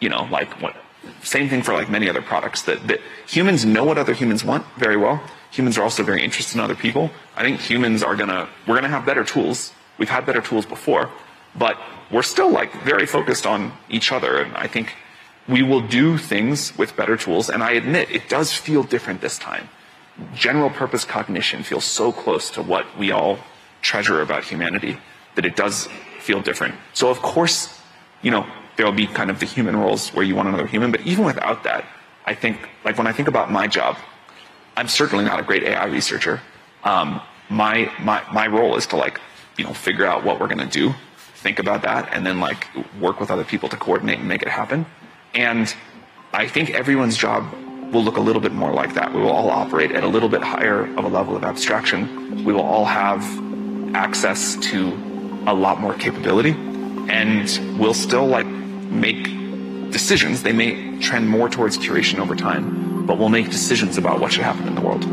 you 0.00 0.08
know, 0.08 0.24
like 0.30 0.50
what, 0.60 0.76
same 1.22 1.48
thing 1.48 1.62
for 1.62 1.72
like 1.72 1.90
many 1.90 2.08
other 2.08 2.22
products 2.22 2.62
that, 2.62 2.86
that 2.88 3.00
humans 3.26 3.64
know 3.64 3.84
what 3.84 3.98
other 3.98 4.12
humans 4.12 4.44
want 4.44 4.66
very 4.76 4.96
well. 4.96 5.22
Humans 5.50 5.78
are 5.78 5.82
also 5.82 6.02
very 6.02 6.22
interested 6.22 6.56
in 6.56 6.60
other 6.64 6.74
people. 6.74 7.10
I 7.36 7.42
think 7.42 7.60
humans 7.60 8.02
are 8.02 8.16
gonna 8.16 8.48
we're 8.66 8.74
gonna 8.74 8.88
have 8.88 9.06
better 9.06 9.24
tools. 9.24 9.72
We've 9.98 10.10
had 10.10 10.26
better 10.26 10.40
tools 10.40 10.66
before, 10.66 11.10
but 11.54 11.78
we're 12.10 12.22
still 12.22 12.50
like 12.50 12.72
very 12.82 13.06
focused 13.06 13.46
on 13.46 13.72
each 13.88 14.10
other. 14.12 14.38
And 14.42 14.56
I 14.56 14.66
think 14.66 14.94
we 15.48 15.62
will 15.62 15.80
do 15.80 16.18
things 16.18 16.76
with 16.76 16.96
better 16.96 17.16
tools. 17.16 17.50
And 17.50 17.62
I 17.62 17.72
admit 17.72 18.10
it 18.10 18.28
does 18.28 18.52
feel 18.52 18.82
different 18.82 19.20
this 19.20 19.38
time. 19.38 19.68
General 20.34 20.70
purpose 20.70 21.04
cognition 21.04 21.62
feels 21.62 21.84
so 21.84 22.12
close 22.12 22.50
to 22.50 22.62
what 22.62 22.86
we 22.98 23.10
all 23.10 23.38
treasure 23.82 24.20
about 24.22 24.44
humanity 24.44 24.98
that 25.34 25.44
it 25.44 25.56
does 25.56 25.88
feel 26.20 26.40
different. 26.40 26.74
So 26.94 27.10
of 27.10 27.20
course, 27.20 27.80
you 28.24 28.30
know, 28.30 28.46
there 28.76 28.86
will 28.86 28.92
be 28.92 29.06
kind 29.06 29.30
of 29.30 29.38
the 29.38 29.46
human 29.46 29.76
roles 29.76 30.08
where 30.08 30.24
you 30.24 30.34
want 30.34 30.48
another 30.48 30.66
human. 30.66 30.90
But 30.90 31.02
even 31.02 31.24
without 31.24 31.62
that, 31.64 31.84
I 32.26 32.34
think, 32.34 32.68
like 32.84 32.98
when 32.98 33.06
I 33.06 33.12
think 33.12 33.28
about 33.28 33.52
my 33.52 33.68
job, 33.68 33.96
I'm 34.76 34.88
certainly 34.88 35.24
not 35.24 35.38
a 35.38 35.42
great 35.42 35.62
AI 35.62 35.84
researcher. 35.84 36.40
Um, 36.82 37.20
my, 37.48 37.92
my, 38.00 38.22
my 38.32 38.46
role 38.48 38.76
is 38.76 38.86
to 38.88 38.96
like, 38.96 39.20
you 39.56 39.64
know, 39.64 39.72
figure 39.72 40.06
out 40.06 40.24
what 40.24 40.40
we're 40.40 40.48
going 40.48 40.66
to 40.66 40.66
do, 40.66 40.94
think 41.36 41.58
about 41.58 41.82
that, 41.82 42.08
and 42.12 42.26
then 42.26 42.40
like 42.40 42.66
work 42.98 43.20
with 43.20 43.30
other 43.30 43.44
people 43.44 43.68
to 43.68 43.76
coordinate 43.76 44.18
and 44.18 44.26
make 44.26 44.42
it 44.42 44.48
happen. 44.48 44.86
And 45.34 45.72
I 46.32 46.48
think 46.48 46.70
everyone's 46.70 47.16
job 47.16 47.52
will 47.92 48.02
look 48.02 48.16
a 48.16 48.20
little 48.20 48.40
bit 48.42 48.52
more 48.52 48.72
like 48.72 48.94
that. 48.94 49.12
We 49.12 49.20
will 49.20 49.30
all 49.30 49.50
operate 49.50 49.92
at 49.92 50.02
a 50.02 50.08
little 50.08 50.28
bit 50.28 50.42
higher 50.42 50.86
of 50.96 51.04
a 51.04 51.08
level 51.08 51.36
of 51.36 51.44
abstraction. 51.44 52.44
We 52.44 52.52
will 52.52 52.62
all 52.62 52.86
have 52.86 53.22
access 53.94 54.56
to 54.56 54.88
a 55.46 55.54
lot 55.54 55.80
more 55.80 55.94
capability 55.94 56.56
and 57.08 57.78
we'll 57.78 57.94
still 57.94 58.26
like 58.26 58.46
make 58.90 59.24
decisions. 59.90 60.42
They 60.42 60.52
may 60.52 60.98
trend 61.00 61.28
more 61.28 61.48
towards 61.48 61.78
curation 61.78 62.18
over 62.18 62.34
time, 62.34 63.06
but 63.06 63.18
we'll 63.18 63.28
make 63.28 63.50
decisions 63.50 63.98
about 63.98 64.20
what 64.20 64.32
should 64.32 64.44
happen 64.44 64.66
in 64.68 64.74
the 64.74 64.80
world. 64.80 65.04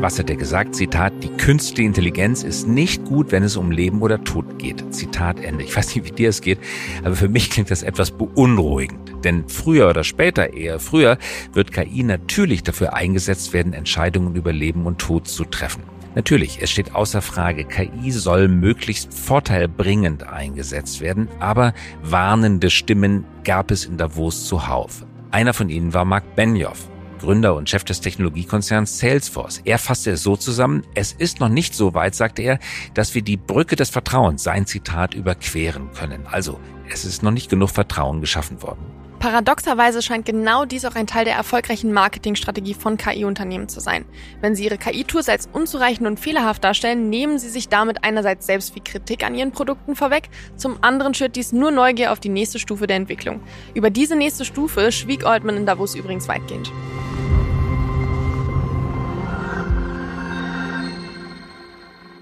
Was 0.00 0.18
hat 0.18 0.30
er 0.30 0.36
gesagt? 0.36 0.74
Zitat, 0.74 1.12
die 1.22 1.28
künstliche 1.28 1.86
Intelligenz 1.86 2.42
ist 2.42 2.66
nicht 2.66 3.04
gut, 3.04 3.32
wenn 3.32 3.42
es 3.42 3.58
um 3.58 3.70
Leben 3.70 4.00
oder 4.00 4.24
Tod 4.24 4.58
geht. 4.58 4.82
Zitat 4.94 5.38
Ende. 5.40 5.62
Ich 5.62 5.76
weiß 5.76 5.94
nicht, 5.94 6.06
wie 6.06 6.10
dir 6.10 6.30
es 6.30 6.40
geht, 6.40 6.58
aber 7.04 7.14
für 7.14 7.28
mich 7.28 7.50
klingt 7.50 7.70
das 7.70 7.82
etwas 7.82 8.10
beunruhigend. 8.10 9.12
Denn 9.24 9.46
früher 9.46 9.90
oder 9.90 10.02
später, 10.02 10.54
eher 10.54 10.80
früher, 10.80 11.18
wird 11.52 11.70
KI 11.70 12.02
natürlich 12.02 12.62
dafür 12.62 12.94
eingesetzt 12.94 13.52
werden, 13.52 13.74
Entscheidungen 13.74 14.34
über 14.36 14.54
Leben 14.54 14.86
und 14.86 14.98
Tod 14.98 15.28
zu 15.28 15.44
treffen. 15.44 15.82
Natürlich, 16.14 16.60
es 16.60 16.70
steht 16.70 16.94
außer 16.94 17.22
Frage, 17.22 17.64
KI 17.64 18.10
soll 18.10 18.48
möglichst 18.48 19.14
vorteilbringend 19.14 20.24
eingesetzt 20.24 21.00
werden, 21.00 21.28
aber 21.38 21.72
warnende 22.02 22.68
Stimmen 22.70 23.24
gab 23.44 23.70
es 23.70 23.84
in 23.84 23.96
Davos 23.96 24.46
zuhauf. 24.46 25.06
Einer 25.30 25.54
von 25.54 25.68
ihnen 25.68 25.94
war 25.94 26.04
Mark 26.04 26.34
Benioff. 26.34 26.88
Gründer 27.20 27.54
und 27.54 27.68
Chef 27.68 27.84
des 27.84 28.00
Technologiekonzerns 28.00 28.98
Salesforce. 28.98 29.60
Er 29.64 29.78
fasste 29.78 30.12
es 30.12 30.22
so 30.22 30.36
zusammen, 30.36 30.84
es 30.94 31.12
ist 31.12 31.38
noch 31.38 31.50
nicht 31.50 31.74
so 31.74 31.92
weit, 31.92 32.14
sagte 32.14 32.42
er, 32.42 32.58
dass 32.94 33.14
wir 33.14 33.22
die 33.22 33.36
Brücke 33.36 33.76
des 33.76 33.90
Vertrauens, 33.90 34.42
sein 34.42 34.66
Zitat, 34.66 35.14
überqueren 35.14 35.92
können. 35.92 36.26
Also, 36.26 36.58
es 36.90 37.04
ist 37.04 37.22
noch 37.22 37.30
nicht 37.30 37.50
genug 37.50 37.70
Vertrauen 37.70 38.22
geschaffen 38.22 38.62
worden. 38.62 38.99
Paradoxerweise 39.20 40.00
scheint 40.00 40.24
genau 40.24 40.64
dies 40.64 40.86
auch 40.86 40.94
ein 40.94 41.06
Teil 41.06 41.26
der 41.26 41.34
erfolgreichen 41.34 41.92
Marketingstrategie 41.92 42.72
von 42.72 42.96
KI-Unternehmen 42.96 43.68
zu 43.68 43.78
sein. 43.78 44.06
Wenn 44.40 44.54
sie 44.56 44.64
ihre 44.64 44.78
KI-Tools 44.78 45.28
als 45.28 45.46
unzureichend 45.52 46.06
und 46.06 46.18
fehlerhaft 46.18 46.64
darstellen, 46.64 47.10
nehmen 47.10 47.38
sie 47.38 47.50
sich 47.50 47.68
damit 47.68 48.02
einerseits 48.02 48.46
selbst 48.46 48.72
viel 48.72 48.82
Kritik 48.82 49.22
an 49.22 49.34
ihren 49.34 49.52
Produkten 49.52 49.94
vorweg, 49.94 50.30
zum 50.56 50.82
anderen 50.82 51.12
schürt 51.12 51.36
dies 51.36 51.52
nur 51.52 51.70
Neugier 51.70 52.12
auf 52.12 52.20
die 52.20 52.30
nächste 52.30 52.58
Stufe 52.58 52.86
der 52.86 52.96
Entwicklung. 52.96 53.42
Über 53.74 53.90
diese 53.90 54.16
nächste 54.16 54.46
Stufe 54.46 54.90
schwieg 54.90 55.26
Altman 55.26 55.58
in 55.58 55.66
Davos 55.66 55.94
übrigens 55.94 56.26
weitgehend. 56.26 56.72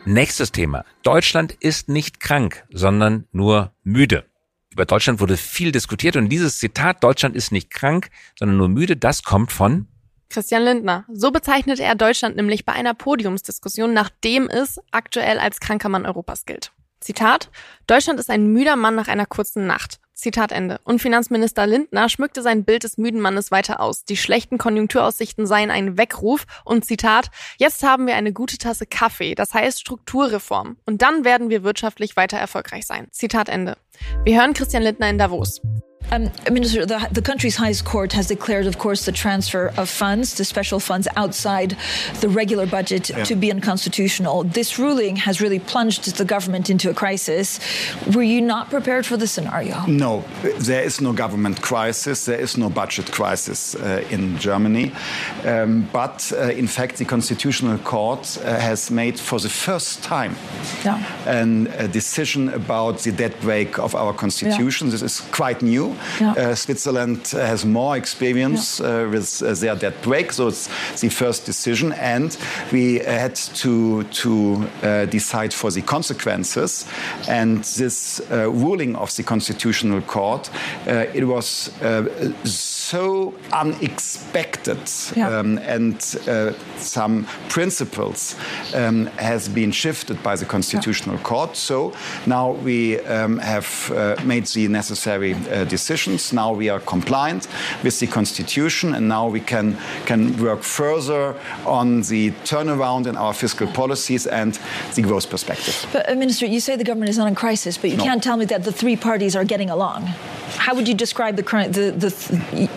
Nächstes 0.04 0.50
Thema. 0.50 0.84
Deutschland 1.04 1.52
ist 1.60 1.88
nicht 1.88 2.18
krank, 2.18 2.66
sondern 2.70 3.28
nur 3.30 3.72
müde. 3.84 4.27
Über 4.78 4.86
Deutschland 4.86 5.18
wurde 5.18 5.36
viel 5.36 5.72
diskutiert 5.72 6.14
und 6.14 6.28
dieses 6.28 6.60
Zitat, 6.60 7.02
Deutschland 7.02 7.34
ist 7.34 7.50
nicht 7.50 7.68
krank, 7.68 8.10
sondern 8.38 8.58
nur 8.58 8.68
müde, 8.68 8.96
das 8.96 9.24
kommt 9.24 9.50
von 9.50 9.88
Christian 10.30 10.62
Lindner. 10.62 11.04
So 11.12 11.32
bezeichnete 11.32 11.82
er 11.82 11.96
Deutschland 11.96 12.36
nämlich 12.36 12.64
bei 12.64 12.74
einer 12.74 12.94
Podiumsdiskussion, 12.94 13.92
nachdem 13.92 14.48
es 14.48 14.78
aktuell 14.92 15.40
als 15.40 15.58
kranker 15.58 15.88
Mann 15.88 16.06
Europas 16.06 16.46
gilt. 16.46 16.70
Zitat, 17.00 17.50
Deutschland 17.88 18.20
ist 18.20 18.30
ein 18.30 18.52
müder 18.52 18.76
Mann 18.76 18.94
nach 18.94 19.08
einer 19.08 19.26
kurzen 19.26 19.66
Nacht. 19.66 19.98
Zitat 20.18 20.50
Ende. 20.50 20.80
Und 20.82 21.00
Finanzminister 21.00 21.64
Lindner 21.66 22.08
schmückte 22.08 22.42
sein 22.42 22.64
Bild 22.64 22.82
des 22.82 22.98
müden 22.98 23.20
Mannes 23.20 23.52
weiter 23.52 23.78
aus. 23.78 24.04
Die 24.04 24.16
schlechten 24.16 24.58
Konjunkturaussichten 24.58 25.46
seien 25.46 25.70
ein 25.70 25.96
Weckruf 25.96 26.44
und 26.64 26.84
Zitat, 26.84 27.30
jetzt 27.56 27.84
haben 27.84 28.08
wir 28.08 28.16
eine 28.16 28.32
gute 28.32 28.58
Tasse 28.58 28.84
Kaffee, 28.84 29.36
das 29.36 29.54
heißt 29.54 29.80
Strukturreform. 29.80 30.76
Und 30.86 31.02
dann 31.02 31.24
werden 31.24 31.50
wir 31.50 31.62
wirtschaftlich 31.62 32.16
weiter 32.16 32.36
erfolgreich 32.36 32.84
sein. 32.84 33.06
Zitat 33.12 33.48
Ende. 33.48 33.76
Wir 34.24 34.40
hören 34.40 34.54
Christian 34.54 34.82
Lindner 34.82 35.08
in 35.08 35.18
Davos. 35.18 35.60
Um, 36.10 36.30
Minister, 36.50 36.86
the, 36.86 37.06
the, 37.12 37.20
country's 37.20 37.56
highest 37.56 37.84
court 37.84 38.12
has 38.14 38.28
declared, 38.28 38.66
of 38.66 38.78
course, 38.78 39.04
the 39.04 39.12
transfer 39.12 39.72
of 39.76 39.90
funds 39.90 40.34
to 40.36 40.44
special 40.44 40.80
funds 40.80 41.06
outside 41.16 41.76
the 42.20 42.28
regular 42.28 42.66
budget 42.66 43.10
yeah. 43.10 43.24
to 43.24 43.36
be 43.36 43.50
unconstitutional. 43.50 44.44
This 44.44 44.78
ruling 44.78 45.16
has 45.16 45.40
really 45.40 45.58
plunged 45.58 46.16
the 46.16 46.24
government 46.24 46.70
into 46.70 46.88
a 46.88 46.94
crisis. 46.94 47.60
Were 48.14 48.22
you 48.22 48.40
not 48.40 48.70
prepared 48.70 49.04
for 49.04 49.16
this 49.18 49.32
scenario? 49.32 49.84
No, 49.86 50.24
there 50.58 50.82
is 50.82 51.00
no 51.00 51.12
government 51.12 51.60
crisis. 51.60 52.24
There 52.24 52.40
is 52.40 52.56
no 52.56 52.70
budget 52.70 53.12
crisis 53.12 53.74
uh, 53.74 54.02
in 54.10 54.38
Germany. 54.38 54.92
Um, 55.44 55.88
but 55.92 56.32
uh, 56.34 56.50
in 56.50 56.68
fact, 56.68 56.96
the 56.96 57.04
Constitutional 57.04 57.78
Court 57.78 58.38
uh, 58.38 58.58
has 58.58 58.90
made 58.90 59.20
for 59.20 59.38
the 59.38 59.50
first 59.50 60.02
time 60.02 60.36
yeah. 60.84 61.04
an, 61.26 61.66
a 61.78 61.86
decision 61.86 62.48
about 62.48 63.00
the 63.00 63.12
dead 63.12 63.38
break 63.40 63.78
of 63.78 63.94
our 63.94 64.14
Constitution. 64.14 64.86
Yeah. 64.86 64.92
This 64.92 65.02
is 65.02 65.20
quite 65.32 65.60
new. 65.60 65.97
Yeah. 66.20 66.32
Uh, 66.32 66.54
Switzerland 66.54 67.28
has 67.28 67.64
more 67.64 67.96
experience 67.96 68.80
yeah. 68.80 69.02
uh, 69.02 69.10
with 69.10 69.42
uh, 69.42 69.54
their 69.54 69.76
debt 69.76 70.02
break, 70.02 70.32
so 70.32 70.48
it's 70.48 70.68
the 71.00 71.08
first 71.08 71.46
decision, 71.46 71.92
and 71.92 72.36
we 72.72 72.98
had 72.98 73.34
to 73.34 74.04
to 74.04 74.68
uh, 74.82 75.06
decide 75.06 75.52
for 75.52 75.70
the 75.70 75.82
consequences. 75.82 76.86
And 77.28 77.64
this 77.64 78.20
uh, 78.30 78.50
ruling 78.50 78.96
of 78.96 79.14
the 79.16 79.22
Constitutional 79.22 80.00
Court, 80.02 80.50
uh, 80.86 81.06
it 81.14 81.24
was 81.24 81.70
so 82.44 82.77
unexpected, 83.52 84.78
yeah. 85.16 85.38
um, 85.38 85.58
and 85.58 86.02
some 86.76 87.26
principles 87.48 88.36
um, 88.74 89.06
has 89.16 89.48
been 89.48 89.72
shifted 89.72 90.22
by 90.22 90.36
the 90.36 90.44
Constitutional 90.44 91.16
yeah. 91.16 91.22
Court. 91.22 91.56
So 91.56 91.92
now 92.26 92.52
we 92.52 93.00
um, 93.00 93.38
have 93.38 93.68
made 94.24 94.46
the 94.46 94.68
necessary 94.68 95.34
decisions 95.68 95.88
decisions. 95.88 96.32
Now 96.32 96.52
we 96.52 96.68
are 96.70 96.80
compliant 96.80 97.48
with 97.84 97.98
the 98.00 98.06
Constitution, 98.06 98.94
and 98.94 99.08
now 99.08 99.28
we 99.28 99.40
can, 99.40 99.76
can 100.06 100.36
work 100.36 100.62
further 100.62 101.34
on 101.64 102.02
the 102.02 102.32
turnaround 102.44 103.06
in 103.06 103.16
our 103.16 103.34
fiscal 103.34 103.66
policies 103.66 104.26
and 104.26 104.58
the 104.94 105.02
growth 105.02 105.28
perspective. 105.30 105.74
But, 105.92 106.08
uh, 106.08 106.14
Minister, 106.14 106.46
you 106.46 106.60
say 106.60 106.76
the 106.76 106.84
government 106.84 107.10
is 107.10 107.18
not 107.18 107.28
in 107.28 107.34
crisis, 107.34 107.78
but 107.78 107.90
you 107.90 107.96
no. 107.96 108.04
can't 108.04 108.22
tell 108.22 108.36
me 108.36 108.46
that 108.46 108.64
the 108.64 108.72
three 108.72 108.96
parties 108.96 109.34
are 109.36 109.44
getting 109.44 109.70
along. 109.70 110.00
How 110.64 110.74
would 110.74 110.88
you 110.88 110.94
describe 110.94 111.36
the 111.36 111.42
current 111.42 111.74
the 111.74 111.90
the 111.90 112.10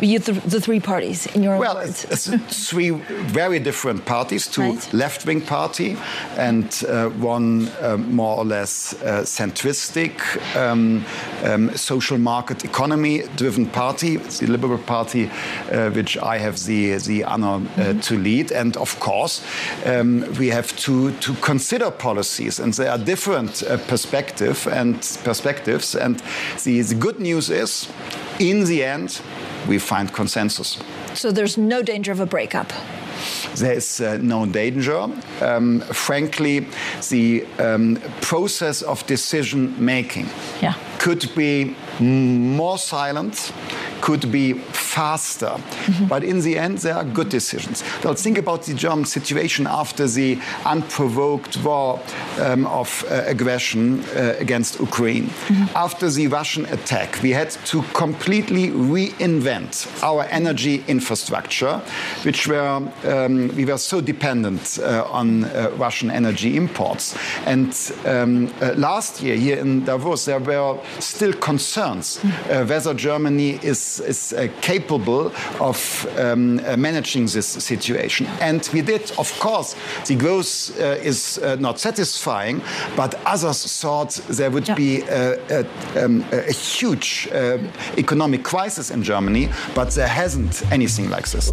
the, 0.01 0.33
the 0.47 0.59
three 0.59 0.79
parties 0.79 1.27
in 1.35 1.43
your 1.43 1.57
well, 1.57 1.75
words? 1.75 2.05
It's, 2.05 2.27
it's 2.27 2.69
three 2.69 2.89
very 2.89 3.59
different 3.59 4.05
parties: 4.05 4.47
two 4.47 4.61
Right. 4.61 4.93
left-wing 4.93 5.41
party 5.41 5.97
and 6.37 6.83
uh, 6.87 7.09
one 7.09 7.69
uh, 7.81 7.97
more 7.97 8.37
or 8.37 8.45
less 8.45 8.93
uh, 8.93 9.23
centristic, 9.25 10.13
um, 10.55 11.05
um, 11.43 11.75
social 11.75 12.17
market 12.17 12.63
economy-driven 12.63 13.65
party. 13.67 14.15
It's 14.15 14.39
the 14.39 14.47
Liberal 14.47 14.77
Party, 14.77 15.29
uh, 15.71 15.89
which 15.91 16.17
I 16.17 16.37
have 16.39 16.57
the 16.65 16.97
the 16.97 17.23
honor 17.23 17.61
uh, 17.77 17.93
to 18.01 18.17
lead. 18.17 18.51
And 18.51 18.77
of 18.77 18.99
course, 18.99 19.43
um, 19.85 20.25
we 20.39 20.51
have 20.51 20.75
to 20.85 21.11
to 21.11 21.33
consider 21.41 21.91
policies, 21.91 22.59
and 22.59 22.73
there 22.73 22.91
are 22.91 22.97
different 22.97 23.63
uh, 23.63 23.77
perspective 23.87 24.67
and 24.71 24.95
perspectives. 25.23 25.95
And 25.95 26.21
the, 26.63 26.81
the 26.81 26.95
good 26.95 27.19
news 27.19 27.49
is, 27.49 27.89
in 28.39 28.65
the 28.65 28.83
end, 28.83 29.21
we 29.67 29.79
find 29.79 30.11
consensus. 30.13 30.77
So 31.13 31.31
there's 31.31 31.57
no 31.57 31.81
danger 31.83 32.11
of 32.11 32.19
a 32.19 32.25
breakup. 32.25 32.71
There 33.55 33.73
is 33.73 33.99
uh, 34.01 34.17
no 34.21 34.45
danger. 34.45 35.07
Um, 35.41 35.81
frankly, 35.93 36.65
the 37.09 37.45
um, 37.59 37.97
process 38.21 38.81
of 38.81 39.05
decision 39.07 39.73
making 39.77 40.27
Yeah. 40.61 40.73
could 40.99 41.29
be 41.35 41.75
more 41.99 42.77
silent, 42.77 43.53
could 44.01 44.31
be 44.31 44.53
faster. 44.53 45.55
But 46.09 46.23
in 46.23 46.41
the 46.41 46.57
end, 46.57 46.79
there 46.79 46.95
are 46.95 47.03
good 47.03 47.29
decisions. 47.29 47.83
Now, 48.03 48.13
think 48.13 48.37
about 48.37 48.63
the 48.63 48.73
German 48.73 49.05
situation 49.05 49.67
after 49.67 50.07
the 50.07 50.39
unprovoked 50.65 51.63
war 51.63 51.99
um, 52.39 52.65
of 52.65 53.03
uh, 53.03 53.23
aggression 53.27 54.03
uh, 54.15 54.35
against 54.39 54.79
Ukraine. 54.79 55.29
After 55.75 56.09
the 56.09 56.27
Russian 56.27 56.65
attack, 56.65 57.21
we 57.21 57.31
had 57.31 57.51
to 57.65 57.83
completely 57.93 58.69
reinvent 58.69 59.87
our 60.03 60.23
energy 60.29 60.83
infrastructure, 60.87 61.81
which 62.23 62.47
were 62.47 62.81
um, 63.05 63.55
we 63.55 63.65
were 63.65 63.77
so 63.77 64.01
dependent 64.01 64.79
uh, 64.79 65.05
on 65.11 65.43
uh, 65.43 65.71
Russian 65.77 66.11
energy 66.11 66.55
imports. 66.55 67.15
And 67.45 67.71
um, 68.05 68.51
uh, 68.61 68.73
last 68.75 69.21
year 69.21 69.35
here 69.35 69.57
in 69.57 69.85
Davos, 69.85 70.25
there 70.25 70.39
were 70.39 70.79
still 70.99 71.33
concerns 71.33 71.80
uh, 71.81 72.65
whether 72.65 72.93
Germany 72.93 73.59
is, 73.63 73.99
is 73.99 74.33
uh, 74.33 74.47
capable 74.61 75.31
of 75.59 76.07
um, 76.17 76.59
uh, 76.59 76.77
managing 76.77 77.25
this 77.25 77.47
situation. 77.47 78.27
And 78.39 78.67
we 78.73 78.81
did, 78.81 79.11
of 79.17 79.31
course, 79.39 79.75
the 80.07 80.15
growth 80.15 80.79
uh, 80.79 80.83
is 81.03 81.37
uh, 81.37 81.55
not 81.59 81.79
satisfying, 81.79 82.61
but 82.95 83.15
others 83.25 83.81
thought 83.81 84.11
there 84.29 84.51
would 84.51 84.75
be 84.75 85.01
a, 85.01 85.39
a, 85.49 86.05
um, 86.05 86.25
a 86.31 86.51
huge 86.51 87.27
uh, 87.31 87.57
economic 87.97 88.43
crisis 88.43 88.91
in 88.91 89.03
Germany, 89.03 89.49
but 89.75 89.91
there 89.91 90.07
hasn't 90.07 90.63
anything 90.71 91.09
like 91.09 91.29
this. 91.29 91.51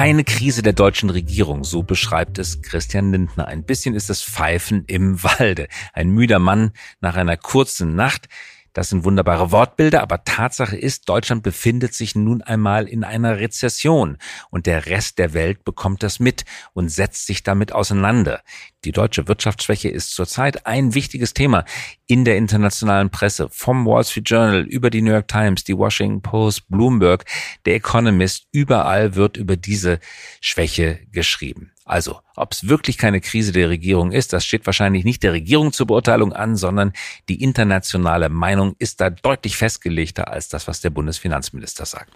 Keine 0.00 0.24
Krise 0.24 0.62
der 0.62 0.72
deutschen 0.72 1.10
Regierung, 1.10 1.62
so 1.62 1.82
beschreibt 1.82 2.38
es 2.38 2.62
Christian 2.62 3.12
Lindner. 3.12 3.48
Ein 3.48 3.64
bisschen 3.64 3.94
ist 3.94 4.08
es 4.08 4.22
Pfeifen 4.22 4.84
im 4.86 5.22
Walde. 5.22 5.68
Ein 5.92 6.08
müder 6.08 6.38
Mann 6.38 6.70
nach 7.02 7.16
einer 7.16 7.36
kurzen 7.36 7.96
Nacht. 7.96 8.30
Das 8.72 8.88
sind 8.88 9.04
wunderbare 9.04 9.50
Wortbilder, 9.50 10.02
aber 10.02 10.24
Tatsache 10.24 10.76
ist, 10.76 11.08
Deutschland 11.08 11.42
befindet 11.42 11.94
sich 11.94 12.14
nun 12.14 12.42
einmal 12.42 12.86
in 12.86 13.04
einer 13.04 13.38
Rezession 13.38 14.16
und 14.50 14.66
der 14.66 14.86
Rest 14.86 15.18
der 15.18 15.34
Welt 15.34 15.64
bekommt 15.64 16.02
das 16.02 16.20
mit 16.20 16.44
und 16.72 16.88
setzt 16.88 17.26
sich 17.26 17.42
damit 17.42 17.72
auseinander. 17.72 18.42
Die 18.84 18.92
deutsche 18.92 19.28
Wirtschaftsschwäche 19.28 19.88
ist 19.88 20.14
zurzeit 20.14 20.66
ein 20.66 20.94
wichtiges 20.94 21.34
Thema 21.34 21.64
in 22.06 22.24
der 22.24 22.36
internationalen 22.36 23.10
Presse, 23.10 23.48
vom 23.50 23.84
Wall 23.86 24.04
Street 24.04 24.30
Journal 24.30 24.62
über 24.62 24.90
die 24.90 25.02
New 25.02 25.12
York 25.12 25.28
Times, 25.28 25.64
die 25.64 25.76
Washington 25.76 26.22
Post, 26.22 26.68
Bloomberg, 26.68 27.24
der 27.66 27.74
Economist, 27.74 28.46
überall 28.52 29.16
wird 29.16 29.36
über 29.36 29.56
diese 29.56 30.00
Schwäche 30.40 31.00
geschrieben. 31.12 31.72
Also, 31.90 32.20
ob 32.36 32.52
es 32.52 32.68
wirklich 32.68 32.98
keine 32.98 33.20
Krise 33.20 33.50
der 33.50 33.68
Regierung 33.68 34.12
ist, 34.12 34.32
das 34.32 34.44
steht 34.44 34.64
wahrscheinlich 34.64 35.04
nicht 35.04 35.24
der 35.24 35.32
Regierung 35.32 35.72
zur 35.72 35.88
Beurteilung 35.88 36.32
an, 36.32 36.54
sondern 36.54 36.92
die 37.28 37.42
internationale 37.42 38.28
Meinung 38.28 38.76
ist 38.78 39.00
da 39.00 39.10
deutlich 39.10 39.56
festgelegter 39.56 40.28
als 40.28 40.48
das, 40.48 40.68
was 40.68 40.80
der 40.80 40.90
Bundesfinanzminister 40.90 41.84
sagt. 41.84 42.12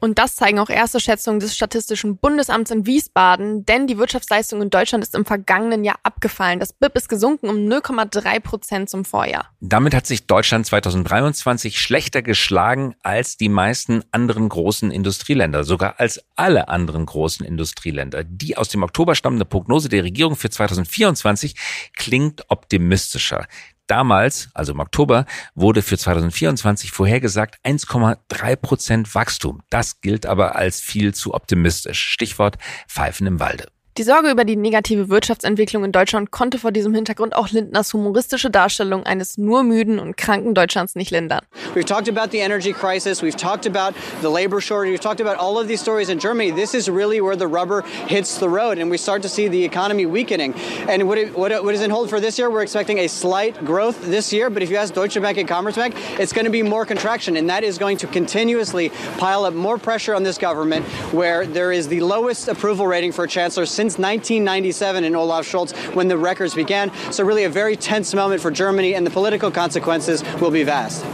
Und 0.00 0.18
das 0.18 0.36
zeigen 0.36 0.58
auch 0.58 0.68
erste 0.68 1.00
Schätzungen 1.00 1.40
des 1.40 1.54
Statistischen 1.54 2.18
Bundesamts 2.18 2.70
in 2.70 2.86
Wiesbaden, 2.86 3.64
denn 3.64 3.86
die 3.86 3.96
Wirtschaftsleistung 3.96 4.60
in 4.60 4.70
Deutschland 4.70 5.02
ist 5.02 5.14
im 5.14 5.24
vergangenen 5.24 5.82
Jahr 5.82 5.98
abgefallen. 6.02 6.60
Das 6.60 6.72
BIP 6.72 6.94
ist 6.96 7.08
gesunken 7.08 7.48
um 7.48 7.56
0,3 7.56 8.40
Prozent 8.40 8.90
zum 8.90 9.04
Vorjahr. 9.04 9.48
Damit 9.60 9.94
hat 9.94 10.06
sich 10.06 10.26
Deutschland 10.26 10.66
2023 10.66 11.80
schlechter 11.80 12.22
geschlagen 12.22 12.94
als 13.02 13.36
die 13.36 13.48
meisten 13.48 14.04
anderen 14.10 14.48
großen 14.48 14.90
Industrieländer, 14.90 15.64
sogar 15.64 15.98
als 15.98 16.20
alle 16.36 16.68
anderen 16.68 17.06
großen 17.06 17.46
Industrieländer. 17.46 18.24
Die 18.24 18.56
aus 18.56 18.68
dem 18.68 18.82
Oktober 18.82 19.14
stammende 19.14 19.44
Prognose 19.44 19.88
der 19.88 20.04
Regierung 20.04 20.36
für 20.36 20.50
2024 20.50 21.54
klingt 21.94 22.44
optimistischer. 22.48 23.46
Damals, 23.86 24.48
also 24.54 24.72
im 24.72 24.80
Oktober, 24.80 25.26
wurde 25.54 25.82
für 25.82 25.98
2024 25.98 26.90
vorhergesagt 26.90 27.58
1,3 27.64 28.56
Prozent 28.56 29.14
Wachstum. 29.14 29.62
Das 29.68 30.00
gilt 30.00 30.24
aber 30.24 30.56
als 30.56 30.80
viel 30.80 31.14
zu 31.14 31.34
optimistisch. 31.34 32.00
Stichwort 32.00 32.56
Pfeifen 32.88 33.26
im 33.26 33.40
Walde. 33.40 33.68
Die 33.96 34.02
Sorge 34.02 34.28
über 34.28 34.44
die 34.44 34.56
negative 34.56 35.08
Wirtschaftsentwicklung 35.08 35.84
in 35.84 35.92
Deutschland 35.92 36.32
konnte 36.32 36.58
vor 36.58 36.72
diesem 36.72 36.92
Hintergrund 36.94 37.36
auch 37.36 37.50
Lindners 37.52 37.92
humoristische 37.92 38.50
Darstellung 38.50 39.04
eines 39.04 39.38
nur 39.38 39.62
müden 39.62 40.00
und 40.00 40.16
kranken 40.16 40.52
Deutschlands 40.52 40.96
nicht 40.96 41.12
lindern. 41.12 41.42
We've 41.76 41.84
talked 41.86 42.08
about 42.08 42.32
the 42.32 42.40
energy 42.40 42.72
crisis. 42.72 43.22
We've 43.22 43.36
talked 43.36 43.66
about 43.66 43.94
the 44.20 44.28
labor 44.28 44.60
shortage. 44.60 44.90
We've 44.90 45.00
talked 45.00 45.20
about 45.20 45.38
all 45.38 45.60
of 45.60 45.68
these 45.68 45.80
stories 45.80 46.08
in 46.08 46.18
Germany. 46.18 46.50
This 46.50 46.74
is 46.74 46.88
really 46.88 47.20
where 47.20 47.36
the 47.36 47.46
rubber 47.46 47.82
hits 48.08 48.38
the 48.40 48.48
road, 48.48 48.78
and 48.78 48.90
we 48.90 48.96
start 48.98 49.22
to 49.22 49.28
see 49.28 49.46
the 49.46 49.64
economy 49.64 50.06
weakening. 50.06 50.54
And 50.88 51.06
what, 51.06 51.18
it, 51.18 51.38
what, 51.38 51.52
it- 51.52 51.62
what 51.62 51.76
is 51.76 51.80
in 51.80 51.90
hold 51.90 52.10
for 52.10 52.18
this 52.18 52.36
year? 52.36 52.50
We're 52.50 52.62
expecting 52.64 52.98
a 52.98 53.06
slight 53.08 53.64
growth 53.64 53.96
this 54.10 54.32
year, 54.32 54.50
but 54.50 54.64
if 54.64 54.70
you 54.70 54.76
ask 54.76 54.92
Deutsche 54.92 55.20
Bank 55.22 55.38
and 55.38 55.48
Commerzbank, 55.48 55.94
it's 56.18 56.32
going 56.32 56.46
to 56.46 56.50
be 56.50 56.64
more 56.64 56.84
contraction, 56.84 57.36
and 57.36 57.48
that 57.48 57.62
is 57.62 57.78
going 57.78 57.98
to 57.98 58.08
continuously 58.08 58.90
pile 59.18 59.44
up 59.44 59.54
more 59.54 59.78
pressure 59.78 60.16
on 60.16 60.24
this 60.24 60.36
government, 60.36 60.84
where 61.14 61.46
there 61.46 61.70
is 61.70 61.86
the 61.86 62.00
lowest 62.00 62.48
approval 62.48 62.88
rating 62.88 63.12
for 63.12 63.22
a 63.22 63.28
chancellor 63.28 63.66
since 63.66 63.83
1997 63.92 65.04
in 65.04 65.14
Olaf 65.14 65.46
Scholz 65.46 65.72
when 65.94 66.08
the 66.08 66.16
records 66.16 66.54
began. 66.54 66.90
So 67.10 67.24
really 67.24 67.44
a 67.44 67.50
very 67.50 67.76
tense 67.76 68.14
moment 68.14 68.40
for 68.40 68.50
Germany, 68.50 68.94
and 68.94 69.06
the 69.06 69.10
political 69.10 69.50
consequences 69.50 70.22
will 70.40 70.50
be 70.50 70.64
vast. 70.64 71.04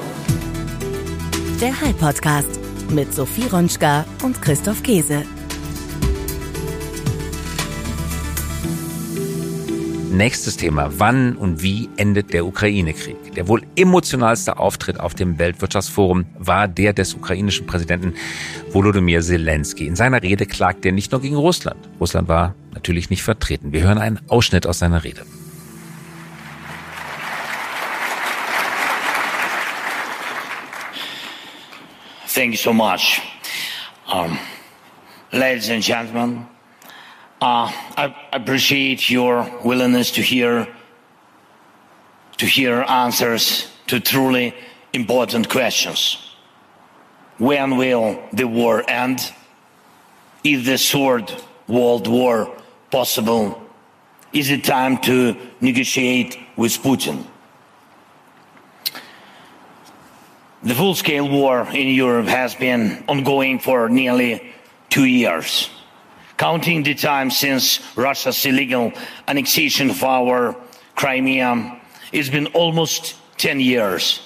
Der 1.61 1.73
High 1.73 1.93
Podcast 1.93 2.61
mit 2.91 3.15
Sophie 3.15 3.47
Ronschka 3.47 4.05
und 4.23 4.41
Christoph 4.41 4.83
Käse. 4.83 5.25
Nächstes 10.11 10.57
Thema. 10.57 10.91
Wann 10.99 11.37
und 11.37 11.63
wie 11.63 11.89
endet 11.97 12.33
der 12.33 12.45
Ukraine-Krieg? 12.45 13.30
Der 13.41 13.49
wohl 13.49 13.63
emotionalste 13.75 14.59
Auftritt 14.59 15.01
auf 15.01 15.15
dem 15.15 15.39
Weltwirtschaftsforum 15.39 16.27
war 16.39 16.69
der 16.69 16.93
des 16.93 17.15
ukrainischen 17.15 17.67
Präsidenten 17.67 18.13
Volodymyr 18.71 19.23
Zelensky. 19.23 19.87
In 19.87 19.97
seiner 19.97 20.23
Rede 20.23 20.45
klagt 20.45 20.85
er 20.85 20.93
nicht 20.93 21.11
nur 21.11 21.23
gegen 21.23 21.37
Russland. 21.37 21.89
Russland 21.99 22.29
war 22.29 22.55
natürlich 22.75 23.09
nicht 23.09 23.23
vertreten. 23.23 23.73
Wir 23.73 23.81
hören 23.81 23.97
einen 23.97 24.21
Ausschnitt 24.29 24.67
aus 24.67 24.81
seiner 24.81 25.05
Rede. 25.05 25.23
Thank 32.35 32.53
you 32.53 32.59
so 32.59 32.75
much. 32.75 33.23
Um, 34.13 34.37
ladies 35.33 35.71
and 35.71 35.83
gentlemen, 35.83 36.47
uh, 37.41 37.71
I 37.97 38.15
appreciate 38.33 39.11
your 39.11 39.47
willingness 39.65 40.13
to 40.13 40.21
hear 40.21 40.67
to 42.41 42.47
hear 42.47 42.81
answers 42.89 43.71
to 43.87 44.01
truly 44.01 44.55
important 44.95 45.51
questions. 45.51 46.17
When 47.37 47.77
will 47.77 48.19
the 48.33 48.47
war 48.47 48.83
end? 48.89 49.21
Is 50.43 50.65
the 50.65 50.79
third 50.79 51.31
world 51.69 52.07
war 52.09 52.57
possible? 52.91 53.61
Is 54.33 54.49
it 54.49 54.65
time 54.65 54.97
to 55.03 55.37
negotiate 55.61 56.39
with 56.57 56.73
Putin? 56.83 57.27
The 60.63 60.75
full 60.75 60.95
scale 60.95 61.29
war 61.29 61.69
in 61.75 61.89
Europe 61.89 62.29
has 62.29 62.55
been 62.55 63.05
ongoing 63.07 63.59
for 63.59 63.91
nearly 63.91 64.55
two 64.89 65.05
years. 65.05 65.69
Counting 66.39 66.85
the 66.85 66.95
time 66.95 67.31
since 67.31 67.81
Russia's 67.97 68.47
illegal 68.47 68.93
annexation 69.29 69.91
of 69.91 70.03
our 70.03 70.57
Crimea, 70.95 71.80
it's 72.13 72.29
been 72.29 72.47
almost 72.49 73.17
10 73.39 73.61
years. 73.61 74.21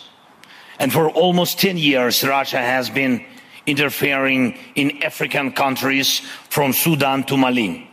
And 0.79 0.92
for 0.92 1.11
almost 1.11 1.59
10 1.61 1.77
years, 1.77 2.25
Russia 2.25 2.59
has 2.59 2.90
been 2.90 3.25
interfering 3.66 4.59
in 4.75 5.03
African 5.03 5.53
countries 5.53 6.20
from 6.51 6.73
Sudan 6.73 7.25
to 7.25 7.37
Mali. 7.37 7.88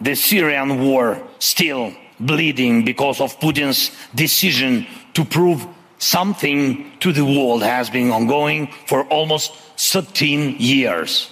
The 0.00 0.14
Syrian 0.14 0.80
war 0.80 1.22
still 1.38 1.92
bleeding 2.20 2.84
because 2.84 3.20
of 3.20 3.38
Putin's 3.40 3.90
decision 4.14 4.86
to 5.14 5.24
prove 5.24 5.66
something 5.98 6.92
to 7.00 7.12
the 7.12 7.24
world 7.24 7.62
has 7.62 7.90
been 7.90 8.10
ongoing 8.10 8.68
for 8.86 9.04
almost 9.04 9.54
13 9.76 10.56
years. 10.58 11.30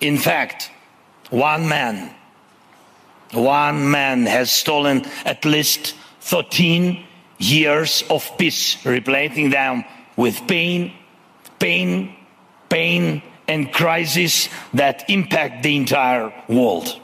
In 0.00 0.18
fact, 0.18 0.70
one 1.30 1.68
man, 1.68 2.14
one 3.32 3.90
man 3.90 4.26
has 4.26 4.50
stolen 4.50 5.04
at 5.24 5.44
least 5.44 5.94
13 6.26 7.04
years 7.38 8.02
of 8.10 8.36
peace, 8.36 8.84
replacing 8.84 9.50
them 9.50 9.84
with 10.16 10.46
pain, 10.48 10.92
pain, 11.60 12.16
pain, 12.68 13.22
and 13.46 13.72
crises 13.72 14.48
that 14.74 15.08
impact 15.08 15.62
the 15.62 15.76
entire 15.76 16.32
world. 16.48 17.00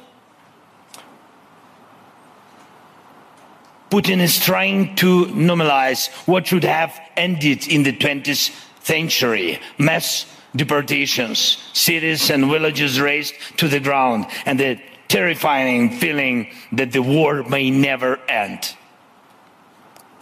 Putin 3.91 4.21
is 4.21 4.41
trying 4.41 4.97
to 4.97 5.27
normalize 5.27 6.09
what 6.27 6.49
should 6.49 6.65
have 6.65 6.99
ended 7.17 7.69
in 7.69 7.85
the 7.85 7.93
20th 7.93 8.51
century 8.83 9.61
mass 9.79 10.27
deportations, 10.57 11.59
cities 11.73 12.29
and 12.29 12.51
villages 12.51 13.01
razed 13.01 13.35
to 13.57 13.69
the 13.69 13.79
ground, 13.79 14.27
and 14.47 14.59
the 14.59 14.81
terrifying 15.07 15.91
feeling 15.91 16.51
that 16.73 16.91
the 16.91 17.03
war 17.03 17.45
may 17.45 17.71
never 17.71 18.19
end. 18.29 18.75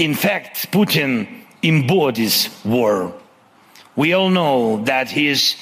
In 0.01 0.15
fact, 0.15 0.73
Putin 0.73 1.29
embodies 1.63 2.49
war. 2.65 3.13
We 3.97 4.15
all 4.15 4.31
know 4.31 4.83
that 4.85 5.11
he 5.11 5.29
is 5.29 5.57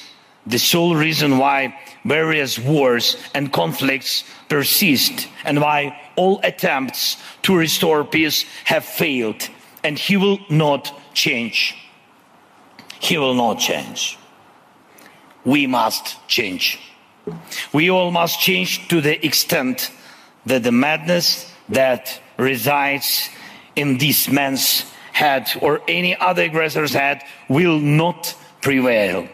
the 0.47 0.57
sole 0.57 0.95
reason 0.95 1.39
why 1.39 1.77
various 2.05 2.57
wars 2.57 3.17
and 3.35 3.51
conflicts 3.51 4.23
persist 4.47 5.27
and 5.43 5.59
why 5.59 5.99
all 6.15 6.39
attempts 6.41 7.17
to 7.41 7.53
restore 7.53 8.05
peace 8.05 8.45
have 8.63 8.85
failed 8.85 9.49
and 9.83 9.99
he 9.99 10.15
will 10.15 10.39
not 10.49 10.89
change. 11.13 11.75
He 13.01 13.17
will 13.17 13.35
not 13.35 13.59
change. 13.59 14.17
We 15.43 15.67
must 15.67 16.15
change. 16.29 16.79
We 17.73 17.89
all 17.89 18.11
must 18.11 18.39
change 18.39 18.87
to 18.87 19.01
the 19.01 19.19
extent 19.25 19.91
that 20.45 20.63
the 20.63 20.71
madness 20.71 21.53
that 21.67 22.21
resides 22.37 23.29
in 23.79 23.97
this 23.97 24.27
man's 24.27 24.83
head 25.13 25.49
or 25.61 25.81
any 25.87 26.13
other 26.15 26.43
aggressor's 26.43 26.93
head 26.93 27.23
will 27.47 27.79
not 27.79 28.35
prevail. 28.61 29.27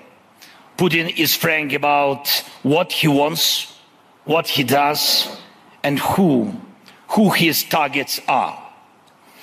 Putin 0.77 1.09
is 1.17 1.35
frank 1.35 1.73
about 1.73 2.29
what 2.61 2.91
he 2.91 3.07
wants, 3.07 3.73
what 4.25 4.47
he 4.47 4.63
does, 4.63 5.27
and 5.81 5.97
who, 5.99 6.53
who 7.09 7.31
his 7.31 7.63
targets 7.63 8.21
are. 8.27 8.55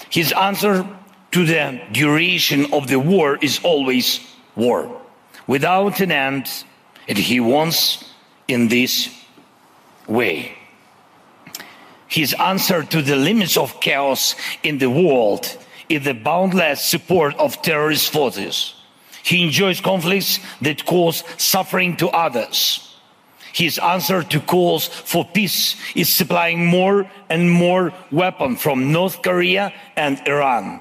His 0.09 0.31
answer 0.33 0.87
to 1.33 1.45
the 1.45 1.81
duration 1.91 2.73
of 2.73 2.87
the 2.87 3.01
war 3.01 3.39
is 3.43 3.59
always 3.65 4.21
war, 4.55 5.03
without 5.49 6.01
an 6.01 6.13
end, 6.13 6.47
and 7.09 7.19
he 7.19 7.41
wants 7.41 8.05
in 8.47 8.69
this 8.69 9.09
way. 10.07 10.57
His 12.13 12.35
answer 12.35 12.83
to 12.83 13.01
the 13.01 13.17
limits 13.17 13.57
of 13.57 13.81
chaos 13.81 14.37
in 14.63 14.77
the 14.77 14.91
world 14.91 15.49
is 15.89 16.05
the 16.05 16.13
boundless 16.13 16.85
support 16.85 17.35
of 17.37 17.63
terrorist 17.63 18.13
forces. 18.13 18.75
He 19.23 19.45
enjoys 19.45 19.81
conflicts 19.81 20.39
that 20.61 20.85
cause 20.85 21.25
suffering 21.39 21.97
to 21.97 22.11
others. 22.11 22.95
His 23.55 23.79
answer 23.79 24.23
to 24.25 24.41
calls 24.41 24.89
for 24.89 25.25
peace 25.25 25.77
is 25.97 26.13
supplying 26.13 26.67
more 26.67 27.11
and 27.31 27.51
more 27.51 27.95
weapons 28.11 28.61
from 28.61 28.93
North 28.93 29.23
Korea 29.23 29.73
and 29.97 30.21
Iran. 30.29 30.81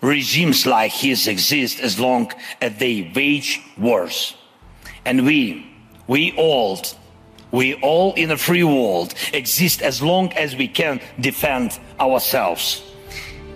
Regimes 0.00 0.64
like 0.64 0.92
his 0.92 1.28
exist 1.28 1.78
as 1.78 2.00
long 2.00 2.32
as 2.58 2.78
they 2.78 3.12
wage 3.14 3.60
wars. 3.76 4.34
And 5.04 5.26
we, 5.26 5.70
we 6.06 6.32
all, 6.38 6.80
we 7.52 7.74
all 7.74 8.14
in 8.14 8.30
a 8.30 8.36
free 8.36 8.64
world 8.64 9.14
exist 9.32 9.82
as 9.82 10.02
long 10.02 10.32
as 10.32 10.56
we 10.56 10.66
can 10.66 11.00
defend 11.20 11.78
ourselves. 12.00 12.82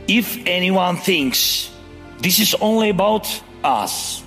If 0.06 0.46
anyone 0.46 0.96
thinks 0.96 1.70
this 2.20 2.38
is 2.38 2.54
only 2.61 2.90
about 2.90 3.26
us, 3.64 4.22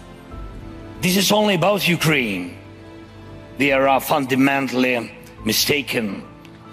this 1.02 1.16
is 1.16 1.32
only 1.32 1.56
about 1.56 1.88
Ukraine, 1.88 2.58
they 3.58 3.72
are 3.72 4.02
fundamentally 4.02 5.12
mistaken. 5.46 6.24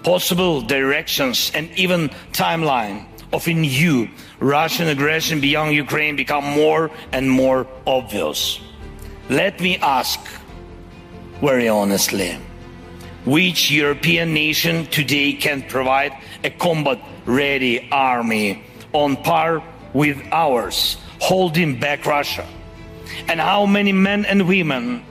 Possible 0.03 0.61
directions 0.61 1.51
and 1.53 1.69
even 1.77 2.09
timeline 2.31 3.05
of 3.33 3.47
a 3.47 3.53
new 3.53 4.07
Russian 4.39 4.87
aggression 4.87 5.39
beyond 5.39 5.73
Ukraine 5.73 6.15
become 6.15 6.45
more 6.45 6.89
and 7.11 7.29
more 7.29 7.67
obvious. 7.85 8.59
Let 9.29 9.59
me 9.59 9.77
ask 9.77 10.19
very 11.41 11.67
honestly 11.67 12.37
which 13.27 13.69
European 13.69 14.33
nation 14.33 14.85
today 14.85 15.33
can 15.33 15.61
provide 15.63 16.13
a 16.45 16.49
combat 16.49 16.97
ready 17.25 17.87
army 17.91 18.63
on 18.93 19.17
par 19.17 19.61
with 19.93 20.17
ours, 20.31 20.95
holding 21.19 21.77
back 21.77 22.05
Russia? 22.05 22.47
And 23.27 23.41
how 23.41 23.65
many 23.65 23.91
men 23.91 24.23
and 24.25 24.47
women 24.47 25.03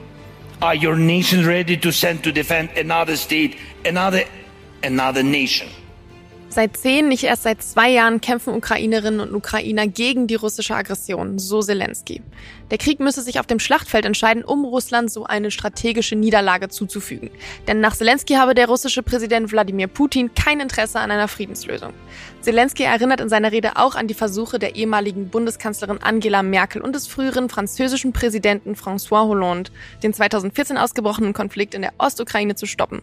are 0.63 0.73
your 0.73 0.95
nations 0.95 1.45
ready 1.45 1.77
to 1.77 1.91
send 1.91 2.23
to 2.23 2.31
defend 2.31 2.71
another 2.71 3.15
state, 3.15 3.55
another, 3.85 4.23
another 4.81 5.21
nation? 5.21 5.69
Seit 6.49 6.75
zehn, 6.75 7.09
nicht 7.09 7.23
erst 7.23 7.43
seit 7.43 7.61
zwei 7.61 7.91
Jahren 7.91 8.19
kämpfen 8.19 8.55
Ukrainerinnen 8.55 9.19
und 9.19 9.35
Ukrainer 9.35 9.85
gegen 9.85 10.25
die 10.25 10.33
russische 10.33 10.73
Aggression, 10.73 11.37
so 11.37 11.61
Zelensky. 11.61 12.21
Der 12.69 12.77
Krieg 12.77 12.99
müsse 12.99 13.21
sich 13.21 13.39
auf 13.39 13.47
dem 13.47 13.59
Schlachtfeld 13.59 14.05
entscheiden, 14.05 14.43
um 14.43 14.65
Russland 14.65 15.09
so 15.09 15.25
eine 15.25 15.51
strategische 15.51 16.15
Niederlage 16.15 16.67
zuzufügen. 16.67 17.29
Denn 17.67 17.79
nach 17.79 17.95
Zelensky 17.95 18.33
habe 18.33 18.55
der 18.55 18.67
russische 18.67 19.03
Präsident 19.03 19.51
Wladimir 19.51 19.87
Putin 19.87 20.33
kein 20.33 20.59
Interesse 20.59 20.99
an 20.99 21.11
einer 21.11 21.27
Friedenslösung. 21.27 21.93
Zelensky 22.41 22.83
erinnert 22.83 23.21
in 23.21 23.29
seiner 23.29 23.51
Rede 23.51 23.77
auch 23.77 23.95
an 23.95 24.07
die 24.07 24.13
Versuche 24.13 24.59
der 24.59 24.75
ehemaligen 24.75 25.29
Bundeskanzlerin 25.29 26.01
Angela 26.01 26.43
Merkel 26.43 26.81
und 26.81 26.93
des 26.93 27.07
früheren 27.07 27.49
französischen 27.49 28.13
Präsidenten 28.13 28.75
François 28.75 29.27
Hollande, 29.27 29.71
den 30.03 30.13
2014 30.13 30.77
ausgebrochenen 30.77 31.33
Konflikt 31.33 31.73
in 31.73 31.81
der 31.81 31.93
Ostukraine 31.97 32.55
zu 32.55 32.65
stoppen. 32.65 33.01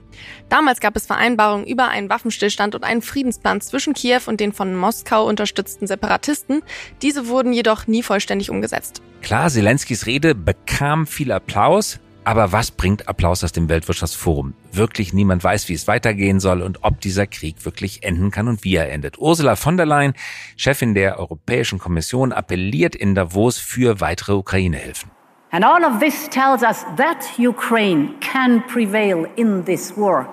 Damals 0.48 0.80
gab 0.80 0.96
es 0.96 1.06
Vereinbarungen 1.06 1.66
über 1.66 1.88
einen 1.88 2.08
Waffenstillstand 2.08 2.74
und 2.74 2.84
einen 2.84 3.02
Friedensplan 3.02 3.60
zwischen 3.60 3.94
Kiew 3.94 4.22
und 4.26 4.40
den 4.40 4.52
von 4.52 4.76
Moskau 4.76 5.26
unterstützten 5.26 5.86
Separatisten. 5.86 6.62
Diese 7.02 7.28
wurden 7.28 7.52
jedoch 7.52 7.86
nie 7.86 8.02
vollständig 8.02 8.50
umgesetzt. 8.50 9.02
Klar, 9.24 9.48
Zelenskys 9.54 10.06
Rede 10.06 10.34
bekam 10.34 11.06
viel 11.06 11.30
Applaus, 11.30 12.00
aber 12.24 12.50
was 12.50 12.72
bringt 12.72 13.06
Applaus 13.06 13.44
aus 13.44 13.52
dem 13.52 13.68
Weltwirtschaftsforum? 13.68 14.54
Wirklich 14.72 15.12
niemand 15.12 15.44
weiß, 15.44 15.68
wie 15.68 15.74
es 15.74 15.86
weitergehen 15.86 16.40
soll 16.40 16.60
und 16.60 16.82
ob 16.82 17.00
dieser 17.00 17.28
Krieg 17.28 17.64
wirklich 17.64 18.02
enden 18.02 18.32
kann 18.32 18.48
und 18.48 18.64
wie 18.64 18.74
er 18.74 18.90
endet. 18.90 19.16
Ursula 19.16 19.54
von 19.54 19.76
der 19.76 19.86
Leyen, 19.86 20.14
Chefin 20.56 20.94
der 20.94 21.20
Europäischen 21.20 21.78
Kommission, 21.78 22.32
appelliert 22.32 22.96
in 22.96 23.14
Davos 23.14 23.58
für 23.58 24.00
weitere 24.00 24.32
Ukraine-Hilfen. 24.32 25.12
And 25.52 25.64
all 25.64 25.84
of 25.84 26.00
this 26.00 26.28
tells 26.28 26.64
us 26.64 26.84
that 26.96 27.38
Ukraine 27.38 28.16
can 28.18 28.60
prevail 28.66 29.28
in 29.36 29.64
this 29.64 29.96
war. 29.96 30.26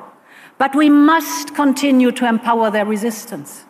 But 0.58 0.74
we 0.74 0.90
must 0.90 1.56
continue 1.56 2.12
to 2.12 2.26
empower 2.26 2.72
their 2.72 2.90
resistance. 2.90 3.68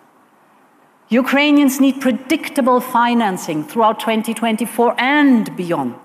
Ukrainians 1.11 1.81
need 1.81 1.99
predictable 1.99 2.79
financing 2.79 3.65
throughout 3.65 3.99
2024 3.99 4.95
and 4.97 5.53
beyond. 5.57 5.95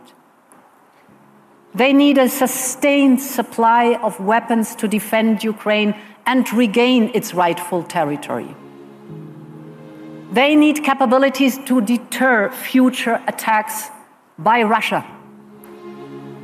They 1.77 1.92
need 1.92 2.19
a 2.19 2.29
sustained 2.29 3.21
supply 3.21 3.95
of 4.03 4.19
weapons 4.19 4.75
to 4.75 4.88
defend 4.88 5.45
Ukraine 5.45 5.95
and 6.27 6.53
regain 6.53 7.12
its 7.14 7.35
rightful 7.35 7.85
territory. 7.85 8.57
They 10.33 10.57
need 10.57 10.83
capabilities 10.83 11.57
to 11.66 11.81
deter 11.81 12.51
future 12.51 13.23
attacks 13.29 13.90
by 14.37 14.64
Russia. 14.64 15.07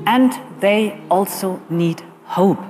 And 0.06 0.38
they 0.60 1.02
also 1.10 1.60
need 1.68 2.00
hope. 2.26 2.62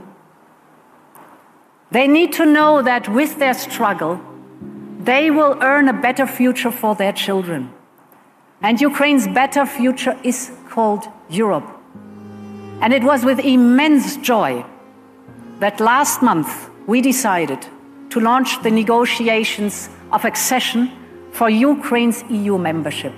They 1.90 2.08
need 2.08 2.32
to 2.34 2.46
know 2.46 2.80
that 2.80 3.10
with 3.10 3.38
their 3.38 3.52
struggle, 3.52 4.22
they 5.04 5.30
will 5.30 5.58
earn 5.60 5.88
a 5.88 5.92
better 5.92 6.26
future 6.26 6.70
for 6.70 6.94
their 6.94 7.12
children. 7.12 7.72
And 8.62 8.80
Ukraine's 8.80 9.26
better 9.26 9.66
future 9.66 10.16
is 10.22 10.52
called 10.68 11.04
Europe. 11.28 11.68
And 12.80 12.92
it 12.92 13.02
was 13.02 13.24
with 13.24 13.40
immense 13.40 14.16
joy 14.18 14.64
that 15.58 15.80
last 15.80 16.22
month 16.22 16.70
we 16.86 17.00
decided 17.00 17.66
to 18.10 18.20
launch 18.20 18.62
the 18.62 18.70
negotiations 18.70 19.88
of 20.12 20.24
accession 20.24 20.90
for 21.32 21.50
Ukraine's 21.50 22.22
EU 22.28 22.58
membership. 22.58 23.12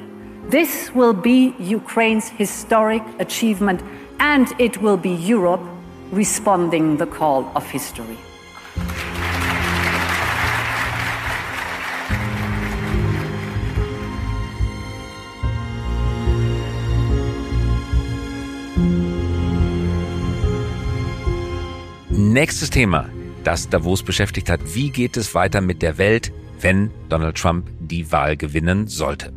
This 0.48 0.94
will 0.94 1.12
be 1.12 1.54
Ukraine's 1.58 2.28
historic 2.28 3.02
achievement, 3.18 3.82
and 4.20 4.46
it 4.58 4.80
will 4.80 4.96
be 4.96 5.10
Europe 5.10 5.62
responding 6.12 6.96
the 6.96 7.06
call 7.06 7.50
of 7.54 7.68
history. 7.70 8.16
Nächstes 22.34 22.68
Thema, 22.68 23.08
das 23.44 23.68
Davos 23.68 24.02
beschäftigt 24.02 24.50
hat. 24.50 24.74
Wie 24.74 24.90
geht 24.90 25.16
es 25.16 25.36
weiter 25.36 25.60
mit 25.60 25.82
der 25.82 25.98
Welt, 25.98 26.32
wenn 26.60 26.90
Donald 27.08 27.36
Trump 27.38 27.70
die 27.78 28.10
Wahl 28.10 28.36
gewinnen 28.36 28.88
sollte? 28.88 29.32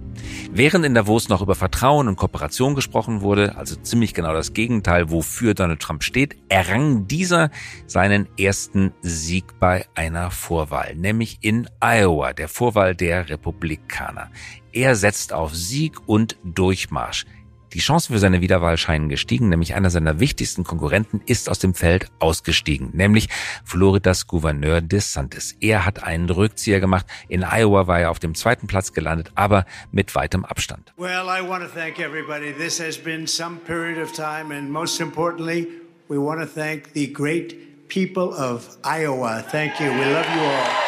Während 0.52 0.84
in 0.84 0.96
Davos 0.96 1.30
noch 1.30 1.44
über 1.44 1.54
Vertrauen 1.54 2.08
und 2.08 2.16
Kooperation 2.16 2.74
gesprochen 2.74 3.22
wurde, 3.22 3.56
also 3.56 3.76
ziemlich 3.76 4.16
genau 4.16 4.34
das 4.34 4.54
Gegenteil, 4.54 5.12
wofür 5.12 5.54
Donald 5.54 5.80
Trump 5.80 6.04
steht, 6.04 6.38
errang 6.50 7.08
dieser 7.08 7.52
seinen 7.86 8.28
ersten 8.36 8.92
Sieg 9.04 9.60
bei 9.60 9.86
einer 9.94 10.32
Vorwahl, 10.32 10.96
nämlich 10.96 11.38
in 11.42 11.70
Iowa, 11.80 12.34
der 12.34 12.48
Vorwahl 12.48 12.96
der 12.96 13.30
Republikaner. 13.30 14.32
Er 14.74 14.96
setzt 14.96 15.34
auf 15.34 15.54
Sieg 15.54 16.08
und 16.08 16.36
Durchmarsch. 16.44 17.26
Die 17.74 17.80
Chancen 17.80 18.14
für 18.14 18.20
seine 18.20 18.42
Wiederwahl 18.42 18.78
scheinen 18.78 19.10
gestiegen, 19.10 19.50
nämlich 19.50 19.76
einer 19.76 19.90
seiner 19.90 20.20
wichtigsten 20.20 20.64
Konkurrenten 20.64 21.22
ist 21.26 21.50
aus 21.50 21.60
dem 21.60 21.74
Feld 21.74 22.10
ausgestiegen, 22.20 22.92
nämlich 22.94 23.28
Floridas 23.66 24.28
Gouverneur 24.28 24.82
DeSantis. 24.82 25.56
Er 25.60 25.86
hat 25.86 26.04
einen 26.04 26.30
Rückzieher 26.30 26.80
gemacht. 26.80 27.06
In 27.28 27.44
Iowa 27.44 27.88
war 27.88 28.00
er 28.00 28.12
auf 28.12 28.20
dem 28.20 28.36
zweiten 28.36 28.68
Platz 28.68 28.94
gelandet, 28.94 29.32
aber 29.36 29.66
mit 29.92 30.16
weitem 30.16 30.46
Abstand. 30.46 30.94
Well, 30.98 31.28
I 31.28 31.46
want 31.48 31.64
to 31.64 31.70
thank 31.70 32.00
everybody. 32.00 32.54
This 32.54 32.80
has 32.80 32.98
been 32.98 33.28
some 33.28 33.58
period 33.58 34.02
of 34.02 34.14
time 34.14 34.56
and 34.56 34.72
most 34.72 35.02
importantly, 35.02 35.68
we 36.08 36.18
want 36.18 36.40
to 36.40 36.48
thank 36.48 36.94
the 36.94 37.12
great 37.12 37.88
people 37.90 38.34
of 38.34 38.78
Iowa. 38.84 39.44
Thank 39.52 39.80
you. 39.80 39.88
We 39.88 40.06
love 40.06 40.28
you 40.34 40.42
all. 40.42 40.88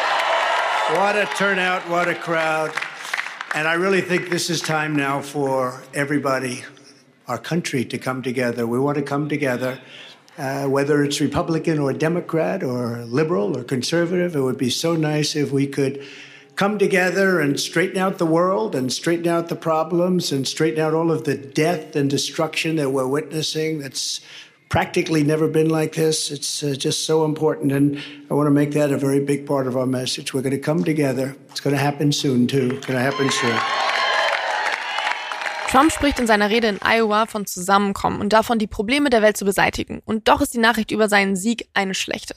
What 0.96 1.16
a 1.16 1.26
turnout, 1.36 1.88
what 1.88 2.08
a 2.08 2.14
crowd. 2.14 2.72
And 3.52 3.66
I 3.66 3.74
really 3.74 4.00
think 4.00 4.30
this 4.30 4.48
is 4.48 4.60
time 4.60 4.94
now 4.94 5.20
for 5.20 5.82
everybody, 5.92 6.62
our 7.26 7.36
country, 7.36 7.84
to 7.86 7.98
come 7.98 8.22
together. 8.22 8.64
We 8.64 8.78
want 8.78 8.96
to 8.98 9.02
come 9.02 9.28
together. 9.28 9.80
Uh, 10.38 10.68
whether 10.68 11.02
it's 11.02 11.20
Republican 11.20 11.80
or 11.80 11.92
Democrat 11.92 12.62
or 12.62 13.04
liberal 13.06 13.58
or 13.58 13.64
conservative, 13.64 14.36
it 14.36 14.40
would 14.40 14.56
be 14.56 14.70
so 14.70 14.94
nice 14.94 15.34
if 15.34 15.50
we 15.50 15.66
could 15.66 16.06
come 16.54 16.78
together 16.78 17.40
and 17.40 17.58
straighten 17.58 17.98
out 17.98 18.18
the 18.18 18.26
world 18.26 18.76
and 18.76 18.92
straighten 18.92 19.26
out 19.26 19.48
the 19.48 19.56
problems 19.56 20.30
and 20.30 20.46
straighten 20.46 20.78
out 20.80 20.94
all 20.94 21.10
of 21.10 21.24
the 21.24 21.36
death 21.36 21.96
and 21.96 22.08
destruction 22.08 22.76
that 22.76 22.90
we're 22.90 23.08
witnessing. 23.08 23.80
That's 23.80 24.20
practically 24.70 25.22
never 25.22 25.48
been 25.48 25.68
like 25.68 25.92
this. 25.92 26.30
It's 26.30 26.62
uh, 26.62 26.74
just 26.78 27.04
so 27.04 27.24
important. 27.26 27.72
And 27.72 27.98
I 28.30 28.34
want 28.34 28.46
to 28.46 28.52
make 28.52 28.70
that 28.72 28.90
a 28.90 28.96
very 28.96 29.20
big 29.20 29.44
part 29.44 29.66
of 29.66 29.76
our 29.76 29.86
message. 29.86 30.32
We're 30.32 30.42
going 30.42 30.56
to 30.56 30.58
come 30.58 30.84
together. 30.84 31.36
It's 31.50 31.60
going 31.60 31.76
to 31.76 31.82
happen 31.82 32.12
soon, 32.12 32.46
too. 32.46 32.70
It's 32.76 32.86
going 32.86 32.98
to 32.98 33.04
happen 33.04 33.28
soon. 33.30 33.56
Trump 35.68 35.92
spricht 35.92 36.18
in 36.18 36.26
seiner 36.26 36.50
Rede 36.50 36.66
in 36.66 36.82
Iowa 36.82 37.26
von 37.26 37.46
Zusammenkommen 37.46 38.20
und 38.20 38.32
davon, 38.32 38.58
die 38.58 38.66
Probleme 38.66 39.08
der 39.08 39.22
Welt 39.22 39.36
zu 39.36 39.44
beseitigen. 39.44 40.02
Und 40.04 40.26
doch 40.26 40.40
ist 40.40 40.54
die 40.54 40.58
Nachricht 40.58 40.90
über 40.90 41.08
seinen 41.08 41.36
Sieg 41.36 41.68
eine 41.74 41.94
schlechte. 41.94 42.34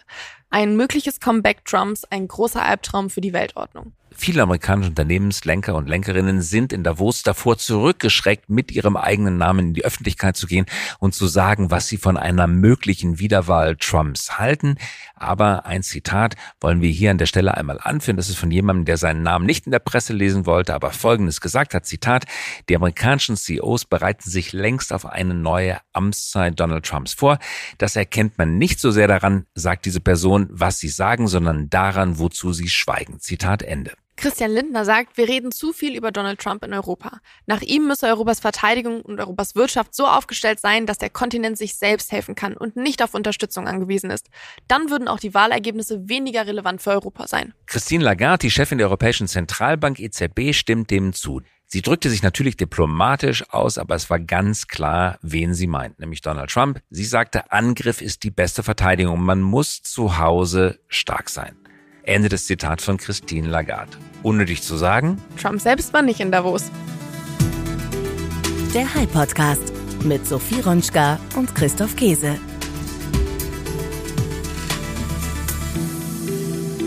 Ein 0.52 0.76
mögliches 0.76 1.20
Comeback 1.20 1.66
Trumps 1.66 2.04
ein 2.06 2.28
großer 2.28 2.62
Albtraum 2.62 3.10
für 3.10 3.22
die 3.22 3.34
Weltordnung. 3.34 3.94
Viele 4.16 4.44
amerikanische 4.44 4.90
Unternehmenslenker 4.90 5.76
und 5.76 5.90
Lenkerinnen 5.90 6.42
sind 6.42 6.72
in 6.72 6.84
Davos 6.84 7.24
davor 7.24 7.58
zurückgeschreckt, 7.58 8.50
mit 8.50 8.72
ihrem 8.72 8.96
eigenen 8.96 9.38
Namen 9.38 9.68
in 9.68 9.74
die 9.74 9.84
Öffentlichkeit 9.84 10.38
zu 10.38 10.48
gehen 10.48 10.66
und 11.00 11.14
zu 11.14 11.28
sagen, 11.28 11.72
was 11.72 11.88
sie 11.88 11.98
von 11.98 12.16
einer 12.18 12.48
möglichen 12.48 13.20
Wiederwahl 13.20 13.76
Trumps 13.76 14.38
halten. 14.38 14.78
Aber 15.16 15.66
ein 15.66 15.84
Zitat 15.84 16.36
wollen 16.62 16.82
wir 16.82 16.90
hier 16.90 17.12
an 17.12 17.18
der 17.18 17.26
Stelle 17.26 17.56
einmal 17.56 17.80
anführen. 17.82 18.18
Das 18.18 18.30
ist 18.30 18.38
von 18.38 18.52
jemandem, 18.52 18.86
der 18.86 18.98
seinen 18.98 19.24
Namen 19.24 19.46
nicht 19.46 19.66
in 19.66 19.72
der 19.72 19.80
Presse 19.80 20.14
lesen 20.14 20.46
wollte, 20.46 20.74
aber 20.74 20.92
Folgendes 20.92 21.42
gesagt 21.42 21.74
hat. 21.74 21.86
Zitat, 21.86 22.26
die 22.70 22.76
amerikanischen 22.76 23.36
CEOs 23.36 23.86
bereiten 23.86 24.30
sich 24.30 24.54
längst 24.54 24.94
auf 24.94 25.06
eine 25.06 25.34
neue 25.34 25.80
Amtszeit 25.92 26.60
Donald 26.60 26.86
Trumps 26.86 27.14
vor. 27.14 27.40
Das 27.78 27.96
erkennt 27.96 28.38
man 28.38 28.58
nicht 28.58 28.80
so 28.80 28.92
sehr 28.92 29.08
daran, 29.08 29.46
sagt 29.56 29.86
diese 29.86 30.02
Person, 30.02 30.48
was 30.52 30.80
sie 30.80 30.90
sagen, 30.90 31.28
sondern 31.28 31.70
daran, 31.70 32.20
wozu 32.20 32.54
sie 32.54 32.70
schweigen. 32.70 33.20
Zitat 33.20 33.64
Ende. 33.64 33.92
Christian 34.16 34.52
Lindner 34.52 34.86
sagt, 34.86 35.18
wir 35.18 35.28
reden 35.28 35.52
zu 35.52 35.74
viel 35.74 35.96
über 35.96 36.12
Donald 36.12 36.40
Trump 36.40 36.64
in 36.64 36.74
Europa. 36.74 37.20
Nach 37.46 37.62
ihm 37.62 37.88
müsse 37.88 38.08
Europas 38.08 38.40
Verteidigung 38.40 39.02
und 39.02 39.20
Europas 39.20 39.56
Wirtschaft 39.56 39.96
so 39.96 40.06
aufgestellt 40.06 40.60
sein, 40.60 40.86
dass 40.86 40.98
der 40.98 41.10
Kontinent 41.10 41.58
sich 41.58 41.76
selbst 41.76 42.12
helfen 42.12 42.36
kann 42.36 42.56
und 42.56 42.76
nicht 42.76 43.04
auf 43.04 43.14
Unterstützung 43.14 43.68
angewiesen 43.68 44.10
ist. 44.10 44.30
Dann 44.68 44.90
würden 44.90 45.08
auch 45.08 45.20
die 45.20 45.34
Wahlergebnisse 45.34 46.08
weniger 46.08 46.46
relevant 46.48 46.82
für 46.82 46.92
Europa 46.92 47.28
sein. 47.28 47.54
Christine 47.66 48.04
Lagarde, 48.04 48.44
die 48.44 48.52
Chefin 48.52 48.78
der 48.78 48.88
Europäischen 48.88 49.28
Zentralbank 49.28 50.00
EZB, 50.00 50.54
stimmt 50.54 50.92
dem 50.92 51.14
zu. 51.14 51.42
Sie 51.66 51.82
drückte 51.82 52.12
sich 52.12 52.22
natürlich 52.22 52.56
diplomatisch 52.56 53.50
aus, 53.50 53.80
aber 53.80 53.96
es 53.96 54.08
war 54.12 54.20
ganz 54.20 54.68
klar, 54.68 55.18
wen 55.24 55.56
sie 55.56 55.66
meint, 55.66 55.98
nämlich 55.98 56.22
Donald 56.22 56.52
Trump. 56.52 56.80
Sie 56.92 57.04
sagte, 57.04 57.52
Angriff 57.52 58.00
ist 58.00 58.22
die 58.22 58.30
beste 58.30 58.62
Verteidigung. 58.62 59.24
Man 59.24 59.42
muss 59.42 59.82
zu 59.82 60.20
Hause 60.20 60.80
stark 60.88 61.32
sein. 61.32 61.63
Ende 62.04 62.28
des 62.28 62.46
Zitat 62.48 62.82
von 62.82 62.98
Christine 62.98 63.48
Lagarde. 63.48 63.98
Unnötig 64.24 64.62
zu 64.62 64.76
sagen. 64.76 65.18
Trump 65.42 65.62
selbst 65.62 65.94
war 65.94 66.02
nicht 66.02 66.20
in 66.20 66.32
Davos. 66.32 66.70
Der 68.74 68.94
High 68.94 69.12
Podcast 69.12 69.74
mit 70.04 70.28
Sophie 70.28 70.60
Ronschka 70.60 71.18
und 71.38 71.56
Christoph 71.56 71.96
Käse. 71.96 72.38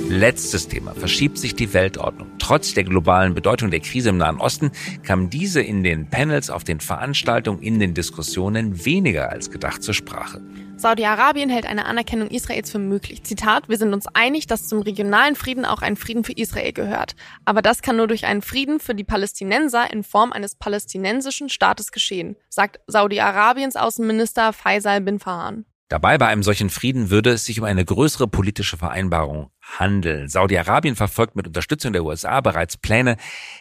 Letztes 0.08 0.68
Thema. 0.68 0.94
Verschiebt 0.94 1.38
sich 1.38 1.54
die 1.54 1.72
Weltordnung. 1.72 2.28
Trotz 2.38 2.74
der 2.74 2.84
globalen 2.84 3.34
Bedeutung 3.34 3.70
der 3.70 3.80
Krise 3.80 4.10
im 4.10 4.18
Nahen 4.18 4.38
Osten 4.38 4.70
kam 5.02 5.30
diese 5.30 5.62
in 5.62 5.82
den 5.82 6.08
Panels, 6.08 6.50
auf 6.50 6.62
den 6.62 6.80
Veranstaltungen, 6.80 7.60
in 7.60 7.80
den 7.80 7.94
Diskussionen 7.94 8.84
weniger 8.84 9.30
als 9.30 9.50
gedacht 9.50 9.82
zur 9.82 9.94
Sprache. 9.94 10.42
Saudi-Arabien 10.78 11.48
hält 11.48 11.64
eine 11.64 11.86
Anerkennung 11.86 12.28
Israels 12.28 12.70
für 12.70 12.78
möglich. 12.78 13.24
Zitat, 13.24 13.70
wir 13.70 13.78
sind 13.78 13.94
uns 13.94 14.06
einig, 14.12 14.46
dass 14.46 14.68
zum 14.68 14.82
regionalen 14.82 15.34
Frieden 15.34 15.64
auch 15.64 15.80
ein 15.80 15.96
Frieden 15.96 16.22
für 16.22 16.34
Israel 16.34 16.72
gehört. 16.74 17.16
Aber 17.46 17.62
das 17.62 17.80
kann 17.80 17.96
nur 17.96 18.06
durch 18.06 18.26
einen 18.26 18.42
Frieden 18.42 18.78
für 18.78 18.94
die 18.94 19.02
Palästinenser 19.02 19.90
in 19.90 20.04
Form 20.04 20.32
eines 20.32 20.54
palästinensischen 20.54 21.48
Staates 21.48 21.92
geschehen, 21.92 22.36
sagt 22.50 22.80
Saudi-Arabiens 22.86 23.76
Außenminister 23.76 24.52
Faisal 24.52 25.00
bin 25.00 25.18
Farhan. 25.18 25.64
Dabei 25.88 26.18
bei 26.18 26.26
einem 26.26 26.42
solchen 26.42 26.68
Frieden 26.68 27.10
würde 27.10 27.30
es 27.30 27.44
sich 27.44 27.60
um 27.60 27.64
eine 27.64 27.84
größere 27.84 28.26
politische 28.26 28.76
Vereinbarung 28.76 29.52
handeln. 29.60 30.28
Saudi-Arabien 30.28 30.96
verfolgt 30.96 31.36
mit 31.36 31.46
Unterstützung 31.46 31.92
der 31.92 32.04
USA 32.04 32.40
bereits 32.40 32.76
Pläne, 32.76 33.16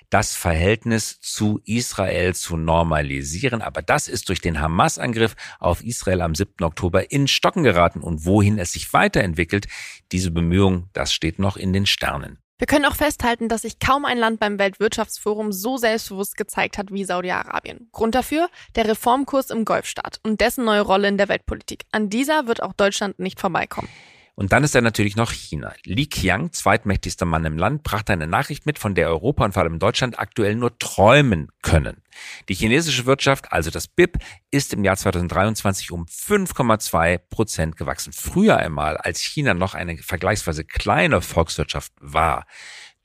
das 0.09 0.33
Verhältnis 0.33 1.19
zu 1.19 1.61
Israel 1.65 2.33
zu 2.33 2.57
normalisieren. 2.57 3.61
Aber 3.61 3.83
das 3.83 4.07
ist 4.07 4.29
durch 4.29 4.41
den 4.41 4.59
Hamas-Angriff 4.59 5.35
auf 5.59 5.83
Israel 5.83 6.21
am 6.21 6.33
7. 6.33 6.63
Oktober 6.63 7.11
in 7.11 7.27
Stocken 7.27 7.61
geraten. 7.61 7.99
Und 8.01 8.25
wohin 8.25 8.57
es 8.57 8.71
sich 8.71 8.91
weiterentwickelt, 8.91 9.67
diese 10.11 10.31
Bemühung, 10.31 10.89
das 10.93 11.13
steht 11.13 11.38
noch 11.38 11.57
in 11.57 11.73
den 11.73 11.85
Sternen. 11.85 12.39
Wir 12.57 12.67
können 12.67 12.85
auch 12.85 12.95
festhalten, 12.95 13.49
dass 13.49 13.63
sich 13.63 13.79
kaum 13.79 14.05
ein 14.05 14.17
Land 14.17 14.39
beim 14.39 14.57
Weltwirtschaftsforum 14.57 15.51
so 15.51 15.75
selbstbewusst 15.75 16.37
gezeigt 16.37 16.77
hat 16.77 16.89
wie 16.89 17.03
Saudi-Arabien. 17.03 17.89
Grund 17.91 18.15
dafür 18.15 18.47
der 18.75 18.87
Reformkurs 18.87 19.49
im 19.49 19.65
Golfstaat 19.65 20.21
und 20.23 20.39
dessen 20.39 20.63
neue 20.63 20.79
Rolle 20.79 21.09
in 21.09 21.17
der 21.17 21.27
Weltpolitik. 21.27 21.83
An 21.91 22.09
dieser 22.09 22.47
wird 22.47 22.63
auch 22.63 22.71
Deutschland 22.71 23.19
nicht 23.19 23.41
vorbeikommen. 23.41 23.89
Und 24.35 24.51
dann 24.51 24.65
ist 24.65 24.75
da 24.75 24.81
natürlich 24.81 25.15
noch 25.15 25.31
China. 25.31 25.73
Li 25.85 26.07
Qiang, 26.07 26.51
zweitmächtigster 26.51 27.25
Mann 27.25 27.45
im 27.45 27.57
Land, 27.57 27.83
brachte 27.83 28.11
eine 28.11 28.27
Nachricht 28.27 28.65
mit, 28.65 28.77
von 28.77 28.93
der 28.93 29.07
Europa 29.07 29.45
und 29.45 29.53
vor 29.53 29.63
allem 29.63 29.79
Deutschland 29.79 30.19
aktuell 30.19 30.55
nur 30.55 30.77
träumen 30.77 31.47
können. 31.61 32.03
Die 32.49 32.53
chinesische 32.53 33.05
Wirtschaft, 33.05 33.53
also 33.53 33.71
das 33.71 33.87
BIP, 33.87 34.17
ist 34.51 34.73
im 34.73 34.83
Jahr 34.83 34.97
2023 34.97 35.91
um 35.91 36.05
5,2 36.05 37.17
Prozent 37.29 37.77
gewachsen. 37.77 38.11
Früher 38.11 38.57
einmal, 38.57 38.97
als 38.97 39.21
China 39.21 39.53
noch 39.53 39.73
eine 39.73 39.97
vergleichsweise 39.97 40.65
kleine 40.65 41.21
Volkswirtschaft 41.21 41.93
war 42.01 42.45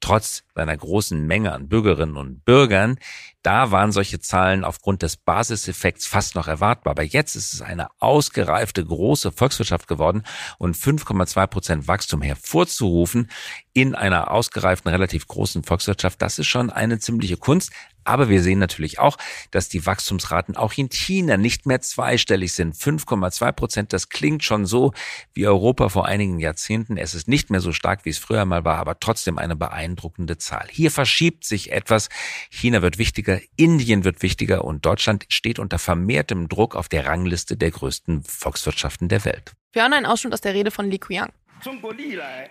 trotz 0.00 0.42
seiner 0.54 0.76
großen 0.76 1.26
Menge 1.26 1.52
an 1.52 1.68
Bürgerinnen 1.68 2.16
und 2.16 2.44
Bürgern, 2.44 2.98
da 3.42 3.70
waren 3.70 3.92
solche 3.92 4.20
Zahlen 4.20 4.64
aufgrund 4.64 5.02
des 5.02 5.16
Basiseffekts 5.16 6.06
fast 6.06 6.34
noch 6.34 6.48
erwartbar. 6.48 6.90
Aber 6.92 7.02
jetzt 7.02 7.36
ist 7.36 7.54
es 7.54 7.62
eine 7.62 7.88
ausgereifte 7.98 8.84
große 8.84 9.32
Volkswirtschaft 9.32 9.88
geworden 9.88 10.24
und 10.58 10.76
5,2 10.76 11.46
Prozent 11.46 11.88
Wachstum 11.88 12.22
hervorzurufen 12.22 13.30
in 13.72 13.94
einer 13.94 14.30
ausgereiften, 14.30 14.90
relativ 14.90 15.26
großen 15.26 15.62
Volkswirtschaft, 15.62 16.20
das 16.20 16.38
ist 16.38 16.48
schon 16.48 16.70
eine 16.70 16.98
ziemliche 16.98 17.36
Kunst. 17.36 17.72
Aber 18.04 18.28
wir 18.28 18.42
sehen 18.42 18.58
natürlich 18.58 18.98
auch, 18.98 19.16
dass 19.50 19.68
die 19.68 19.84
Wachstumsraten 19.86 20.56
auch 20.56 20.72
in 20.76 20.88
China 20.90 21.36
nicht 21.36 21.66
mehr 21.66 21.80
zweistellig 21.80 22.52
sind. 22.52 22.74
5,2 22.74 23.52
Prozent, 23.52 23.92
das 23.92 24.08
klingt 24.08 24.44
schon 24.44 24.66
so 24.66 24.92
wie 25.34 25.46
Europa 25.46 25.88
vor 25.88 26.06
einigen 26.06 26.38
Jahrzehnten. 26.38 26.96
Es 26.96 27.14
ist 27.14 27.28
nicht 27.28 27.50
mehr 27.50 27.60
so 27.60 27.72
stark, 27.72 28.04
wie 28.04 28.10
es 28.10 28.18
früher 28.18 28.44
mal 28.44 28.64
war, 28.64 28.78
aber 28.78 28.98
trotzdem 28.98 29.38
eine 29.38 29.56
beeindruckende 29.56 30.38
Zahl. 30.38 30.68
Hier 30.70 30.90
verschiebt 30.90 31.44
sich 31.44 31.72
etwas. 31.72 32.08
China 32.50 32.82
wird 32.82 32.98
wichtiger, 32.98 33.40
Indien 33.56 34.04
wird 34.04 34.22
wichtiger 34.22 34.64
und 34.64 34.84
Deutschland 34.86 35.26
steht 35.28 35.58
unter 35.58 35.78
vermehrtem 35.78 36.48
Druck 36.48 36.76
auf 36.76 36.88
der 36.88 37.06
Rangliste 37.06 37.56
der 37.56 37.70
größten 37.70 38.22
Volkswirtschaften 38.22 39.08
der 39.08 39.24
Welt. 39.24 39.52
Wir 39.72 39.82
hören 39.82 39.92
einen 39.92 40.06
Ausschnitt 40.06 40.34
aus 40.34 40.40
der 40.40 40.54
Rede 40.54 40.70
von 40.70 40.90
Li 40.90 40.98
Qiang. 40.98 41.30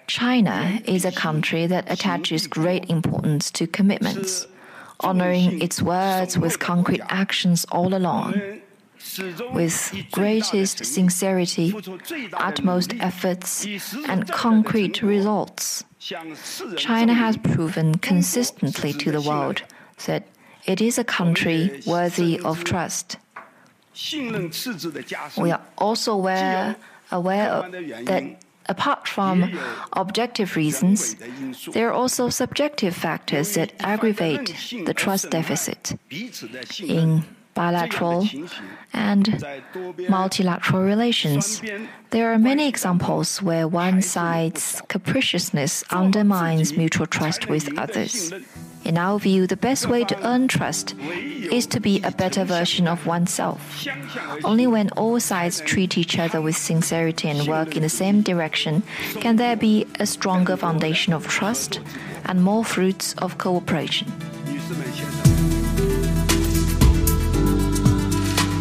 China 0.07 0.79
is 0.85 1.05
a 1.05 1.11
country 1.11 1.67
that 1.67 1.89
attaches 1.89 2.47
great 2.47 2.85
importance 2.89 3.51
to 3.51 3.65
commitments, 3.65 4.47
honoring 5.01 5.61
its 5.61 5.81
words 5.81 6.37
with 6.37 6.59
concrete 6.59 7.01
actions 7.09 7.65
all 7.71 7.93
along. 7.93 8.61
with 9.53 9.95
greatest 10.11 10.85
sincerity, 10.85 11.73
utmost 12.33 12.93
efforts, 12.99 13.65
and 14.07 14.29
concrete 14.29 15.01
results. 15.01 15.85
China 16.75 17.13
has 17.13 17.37
proven 17.37 17.97
consistently 17.99 18.91
to 18.93 19.11
the 19.11 19.21
world 19.21 19.61
that 20.05 20.27
it 20.65 20.81
is 20.81 20.97
a 20.97 21.03
country 21.03 21.81
worthy 21.85 22.39
of 22.41 22.63
trust. 22.63 23.17
We 25.37 25.51
are 25.51 25.61
also 25.77 26.13
aware, 26.13 26.75
aware 27.11 27.69
that 28.03 28.43
apart 28.69 29.07
from 29.07 29.59
objective 29.93 30.55
reasons, 30.55 31.15
there 31.73 31.89
are 31.89 31.93
also 31.93 32.29
subjective 32.29 32.95
factors 32.95 33.55
that 33.55 33.73
aggravate 33.79 34.55
the 34.85 34.93
trust 34.93 35.29
deficit 35.31 35.99
in 36.79 37.25
bilateral 37.55 38.25
and 38.93 39.43
multilateral 40.07 40.83
relations. 40.83 41.61
There 42.11 42.31
are 42.31 42.39
many 42.39 42.67
examples 42.67 43.41
where 43.41 43.67
one 43.67 44.01
side's 44.01 44.81
capriciousness 44.87 45.83
undermines 45.91 46.77
mutual 46.77 47.07
trust 47.07 47.49
with 47.49 47.77
others. 47.77 48.31
In 48.89 48.97
our 48.97 49.19
view, 49.19 49.45
the 49.45 49.55
best 49.55 49.87
way 49.87 50.03
to 50.03 50.27
earn 50.27 50.47
trust 50.47 50.95
is 50.97 51.67
to 51.67 51.79
be 51.79 52.01
a 52.01 52.09
better 52.09 52.43
version 52.43 52.87
of 52.87 53.05
oneself. 53.05 53.85
Only 54.43 54.65
when 54.65 54.89
all 54.97 55.19
sides 55.19 55.61
treat 55.61 55.95
each 55.95 56.17
other 56.17 56.41
with 56.41 56.57
sincerity 56.57 57.29
and 57.29 57.47
work 57.47 57.75
in 57.75 57.83
the 57.83 57.89
same 57.89 58.23
direction 58.23 58.81
can 59.21 59.35
there 59.35 59.55
be 59.55 59.85
a 59.99 60.07
stronger 60.07 60.57
foundation 60.57 61.13
of 61.13 61.27
trust 61.27 61.81
and 62.25 62.41
more 62.43 62.65
fruits 62.65 63.13
of 63.19 63.37
cooperation. 63.37 64.11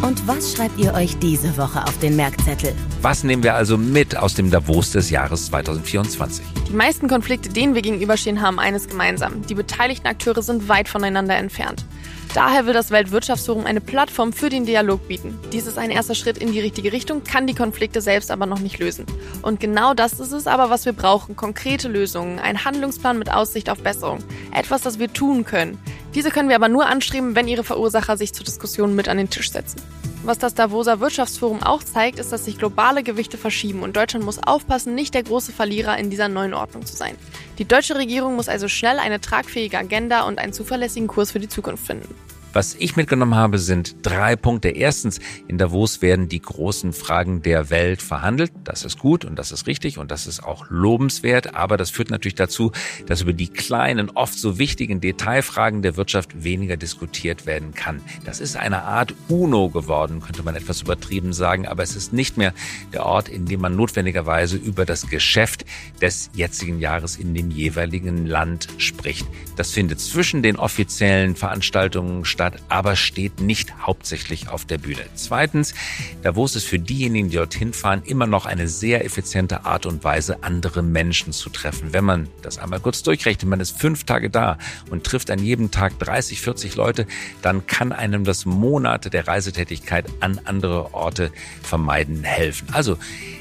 Und 0.03 0.27
was 0.27 0.53
schreibt 0.53 0.77
ihr 0.77 0.93
euch 0.93 1.17
diese 1.17 1.57
Woche 1.57 1.83
auf 1.83 1.97
den 1.97 2.15
Merkzettel? 2.15 2.75
Was 3.01 3.23
nehmen 3.23 3.43
wir 3.43 3.55
also 3.55 3.77
mit 3.77 4.17
aus 4.17 4.33
dem 4.33 4.51
Davos 4.51 4.91
des 4.91 5.09
Jahres 5.09 5.45
2024? 5.45 6.43
Die 6.67 6.73
meisten 6.73 7.07
Konflikte, 7.07 7.47
denen 7.47 7.73
wir 7.73 7.81
gegenüberstehen, 7.81 8.41
haben 8.41 8.59
eines 8.59 8.89
gemeinsam. 8.89 9.41
Die 9.47 9.55
beteiligten 9.55 10.05
Akteure 10.07 10.41
sind 10.41 10.67
weit 10.67 10.89
voneinander 10.89 11.37
entfernt. 11.37 11.85
Daher 12.33 12.65
will 12.65 12.73
das 12.73 12.91
Weltwirtschaftsforum 12.91 13.65
eine 13.65 13.79
Plattform 13.79 14.33
für 14.33 14.49
den 14.49 14.65
Dialog 14.65 15.07
bieten. 15.07 15.39
Dies 15.53 15.65
ist 15.65 15.77
ein 15.77 15.91
erster 15.91 16.13
Schritt 16.13 16.39
in 16.39 16.51
die 16.51 16.59
richtige 16.59 16.91
Richtung, 16.91 17.23
kann 17.23 17.47
die 17.47 17.55
Konflikte 17.55 18.01
selbst 18.01 18.31
aber 18.31 18.45
noch 18.45 18.59
nicht 18.59 18.79
lösen. 18.79 19.05
Und 19.43 19.61
genau 19.61 19.93
das 19.93 20.19
ist 20.19 20.33
es 20.33 20.45
aber, 20.45 20.69
was 20.69 20.85
wir 20.85 20.93
brauchen. 20.93 21.37
Konkrete 21.37 21.87
Lösungen, 21.87 22.37
ein 22.37 22.65
Handlungsplan 22.65 23.17
mit 23.17 23.31
Aussicht 23.31 23.69
auf 23.69 23.81
Besserung. 23.81 24.19
Etwas, 24.51 24.81
das 24.81 24.99
wir 24.99 25.11
tun 25.13 25.45
können. 25.45 25.79
Diese 26.15 26.31
können 26.31 26.49
wir 26.49 26.57
aber 26.57 26.67
nur 26.67 26.85
anstreben, 26.85 27.33
wenn 27.33 27.47
ihre 27.47 27.63
Verursacher 27.63 28.17
sich 28.17 28.33
zur 28.33 28.45
Diskussion 28.45 28.93
mit 28.93 29.07
an 29.07 29.15
den 29.15 29.29
Tisch 29.29 29.51
setzen. 29.51 29.81
Was 30.23 30.37
das 30.37 30.53
Davoser 30.53 30.99
Wirtschaftsforum 30.99 31.63
auch 31.63 31.81
zeigt, 31.81 32.19
ist, 32.19 32.33
dass 32.33 32.43
sich 32.43 32.57
globale 32.57 33.03
Gewichte 33.03 33.37
verschieben 33.37 33.83
und 33.83 33.95
Deutschland 33.95 34.25
muss 34.25 34.37
aufpassen, 34.37 34.93
nicht 34.93 35.13
der 35.13 35.23
große 35.23 35.53
Verlierer 35.53 35.97
in 35.97 36.09
dieser 36.09 36.27
neuen 36.27 36.53
Ordnung 36.53 36.85
zu 36.85 36.95
sein. 36.95 37.15
Die 37.57 37.65
deutsche 37.65 37.95
Regierung 37.95 38.35
muss 38.35 38.49
also 38.49 38.67
schnell 38.67 38.99
eine 38.99 39.21
tragfähige 39.21 39.77
Agenda 39.77 40.23
und 40.23 40.37
einen 40.37 40.51
zuverlässigen 40.51 41.07
Kurs 41.07 41.31
für 41.31 41.39
die 41.39 41.47
Zukunft 41.47 41.87
finden. 41.87 42.13
Was 42.51 42.73
ich 42.73 42.95
mitgenommen 42.95 43.35
habe, 43.35 43.59
sind 43.59 43.97
drei 44.01 44.35
Punkte. 44.35 44.69
Erstens, 44.69 45.19
in 45.47 45.59
Davos 45.59 46.01
werden 46.01 46.29
die 46.29 46.41
großen 46.41 46.93
Fragen 46.93 47.43
der 47.43 47.69
Welt 47.69 48.01
verhandelt. 48.01 48.51
Das 48.63 48.83
ist 48.83 48.97
gut 48.97 49.23
und 49.23 49.37
das 49.37 49.51
ist 49.51 49.67
richtig 49.67 49.99
und 49.99 50.09
das 50.09 50.25
ist 50.25 50.43
auch 50.43 50.65
lobenswert. 50.69 51.53
Aber 51.53 51.77
das 51.77 51.91
führt 51.91 52.09
natürlich 52.09 52.33
dazu, 52.33 52.71
dass 53.05 53.21
über 53.21 53.33
die 53.33 53.49
kleinen, 53.49 54.09
oft 54.09 54.33
so 54.33 54.57
wichtigen 54.57 54.99
Detailfragen 54.99 55.83
der 55.83 55.95
Wirtschaft 55.95 56.43
weniger 56.43 56.75
diskutiert 56.75 57.45
werden 57.45 57.75
kann. 57.75 58.01
Das 58.25 58.39
ist 58.39 58.57
eine 58.57 58.81
Art 58.81 59.13
UNO 59.27 59.69
geworden, 59.69 60.19
könnte 60.19 60.41
man 60.41 60.55
etwas 60.55 60.81
übertrieben 60.81 61.33
sagen. 61.33 61.67
Aber 61.67 61.83
es 61.83 61.95
ist 61.95 62.13
nicht 62.13 62.35
mehr 62.35 62.55
der 62.93 63.05
Ort, 63.05 63.29
in 63.29 63.45
dem 63.45 63.61
man 63.61 63.75
notwendigerweise 63.75 64.57
über 64.57 64.85
das 64.85 65.07
Geschäft 65.07 65.65
des 66.01 66.31
jetzigen 66.33 66.79
Jahres 66.79 67.15
in 67.15 67.35
dem 67.35 67.51
jeweiligen 67.51 68.25
Land 68.25 68.69
spricht. 68.79 69.27
Das 69.55 69.69
findet 69.69 69.99
zwischen 69.99 70.41
den 70.41 70.55
offiziellen 70.55 71.35
Veranstaltungen 71.35 72.25
statt 72.25 72.38
statt, 72.39 72.61
aber 72.69 72.95
steht 72.95 73.41
nicht 73.41 73.79
hauptsächlich 73.79 74.47
auf 74.47 74.63
der 74.63 74.77
Bühne. 74.77 75.01
Zweitens, 75.13 75.73
Davos 76.21 76.55
ist 76.55 76.63
für 76.63 76.79
diejenigen, 76.79 77.29
die 77.29 77.35
dorthin 77.35 77.73
fahren, 77.73 78.01
immer 78.05 78.27
noch 78.27 78.45
eine 78.45 78.69
sehr 78.69 79.03
effiziente 79.03 79.65
Art 79.65 79.85
und 79.85 80.05
Weise, 80.05 80.41
andere 80.41 80.81
Menschen 80.81 81.33
zu 81.33 81.49
treffen. 81.49 81.91
Wenn 81.91 82.05
man 82.05 82.29
das 82.41 82.57
einmal 82.57 82.79
kurz 82.79 83.03
durchrechnet, 83.03 83.49
man 83.49 83.59
ist 83.59 83.77
fünf 83.77 84.05
Tage 84.05 84.29
da 84.29 84.57
und 84.89 85.03
trifft 85.03 85.31
an 85.31 85.39
jedem 85.39 85.69
Tag 85.69 85.99
30, 85.99 86.39
40 86.39 86.75
Leute, 86.77 87.07
dann 87.41 87.67
kann 87.67 87.91
einem 87.91 88.23
das 88.23 88.45
Monate 88.45 89.09
der 89.09 89.27
Reisetätigkeit 89.27 90.05
an 90.21 90.39
andere 90.45 90.93
Orte 90.93 91.33
vermeiden 91.61 92.23
helfen. 92.23 92.69
Also 92.71 92.97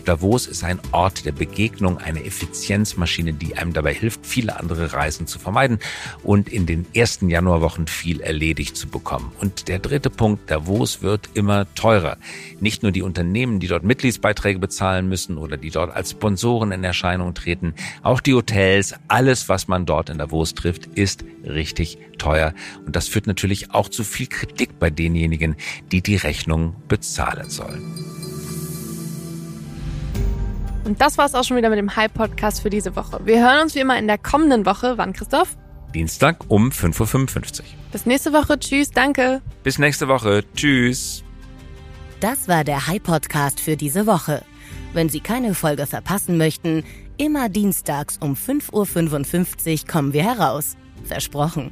Davos 0.09 0.47
ist 0.47 0.65
ein 0.65 0.81
Ort 0.93 1.27
der 1.27 1.33
Begegnung, 1.33 1.99
eine 1.99 2.25
Effizienzmaschine, 2.25 3.35
die 3.35 3.59
einem 3.59 3.75
dabei 3.75 3.93
hilft, 3.93 4.25
viele 4.25 4.59
andere 4.59 4.95
Reisen 4.95 5.27
zu 5.27 5.39
vermeiden 5.39 5.81
und 6.23 6.49
in 6.49 6.65
den 6.65 6.87
ersten 6.95 7.29
Januarwochen 7.29 7.89
viel 7.89 8.23
erledigt 8.23 8.75
zu 8.75 8.89
bekommen. 8.89 9.31
Und 9.39 9.69
der 9.69 9.79
dritte 9.79 10.09
Punkt, 10.09 10.51
Davos 10.51 11.03
wird 11.03 11.29
immer 11.35 11.67
teurer. 11.75 12.17
Nicht 12.59 12.83
nur 12.83 12.91
die 12.91 13.03
Unternehmen, 13.03 13.61
die 13.61 13.67
dort 13.67 13.85
Mitgliedsbeiträge 13.85 14.59
bezahlen 14.59 15.11
müssen 15.11 15.37
oder 15.37 15.59
die 15.59 15.69
dort 15.69 15.95
als 15.95 16.13
Sponsoren 16.13 16.73
in 16.73 16.85
Erscheinung 16.85 17.35
treten, 17.35 17.75
auch 18.03 18.21
die 18.21 18.33
Hotels, 18.33 18.95
alles, 19.09 19.51
was 19.51 19.69
man 19.69 19.85
dort 19.85 20.09
in 20.09 20.17
Davos 20.17 20.55
trifft, 20.55 20.87
ist 20.87 21.23
richtig 21.45 21.99
teuer. 22.17 22.55
Und 22.87 22.97
das 22.97 23.09
führt 23.09 23.27
natürlich 23.27 23.73
auch 23.75 23.91
zu 23.91 24.05
viel 24.05 24.29
Kritik 24.29 24.79
bei 24.79 24.89
denjenigen, 24.89 25.57
die 25.93 26.01
die 26.01 26.17
Rechnung 26.17 26.77
bezahlen 26.89 27.51
sollen. 27.51 28.18
Und 30.89 31.03
das 31.03 31.19
war's 31.19 31.35
auch 31.35 31.45
schon 31.45 31.59
wieder 31.59 31.69
mit 31.69 31.79
dem 31.79 31.97
Hype-Podcast 31.97 32.63
für 32.63 32.71
diese 32.71 32.97
Woche. 32.97 33.21
Wir 33.27 33.43
hören 33.43 33.61
uns 33.61 33.75
wie 33.75 33.81
immer 33.81 33.99
in 33.99 34.07
der 34.07 34.17
kommenden 34.17 34.65
Woche. 34.65 34.97
Wann, 34.97 35.13
Christoph? 35.13 35.55
Dienstag 35.95 36.39
um 36.49 36.71
5.55 36.71 37.59
Uhr. 37.59 37.65
Bis 37.93 38.07
nächste 38.07 38.33
Woche. 38.33 38.59
Tschüss. 38.59 38.91
Danke. 38.91 39.43
Bis 39.63 39.79
nächste 39.79 40.09
Woche. 40.09 40.45
Tschüss. 40.57 41.23
Das 42.21 42.49
war 42.49 42.65
der 42.65 42.87
Hype-Podcast 42.87 43.61
für 43.61 43.77
diese 43.77 44.07
Woche. 44.07 44.43
Wenn 44.95 45.11
Sie 45.11 45.21
keine 45.21 45.55
Folge 45.55 45.87
verpassen 45.87 46.39
möchten, 46.39 46.85
immer 47.19 47.51
dienstags 47.51 48.17
um 48.17 48.35
5.55 48.35 49.83
Uhr 49.83 49.89
kommen 49.89 50.15
wir 50.15 50.25
heraus. 50.25 50.79
Versprochen. 51.05 51.71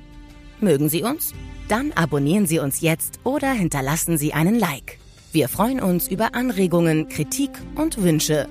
Mögen 0.61 0.91
Sie 0.91 1.03
uns? 1.03 1.33
Dann 1.69 1.91
abonnieren 1.93 2.47
Sie 2.47 2.59
uns 2.59 2.83
jetzt 2.83 3.21
oder 3.25 3.53
hinterlassen 3.53 4.19
Sie 4.19 4.35
einen 4.35 4.59
Like. 4.59 4.99
Wir 5.33 5.49
freuen 5.49 5.81
uns 5.81 6.07
über 6.09 6.35
Anregungen, 6.35 7.09
Kritik 7.09 7.51
und 7.77 8.03
Wünsche 8.03 8.47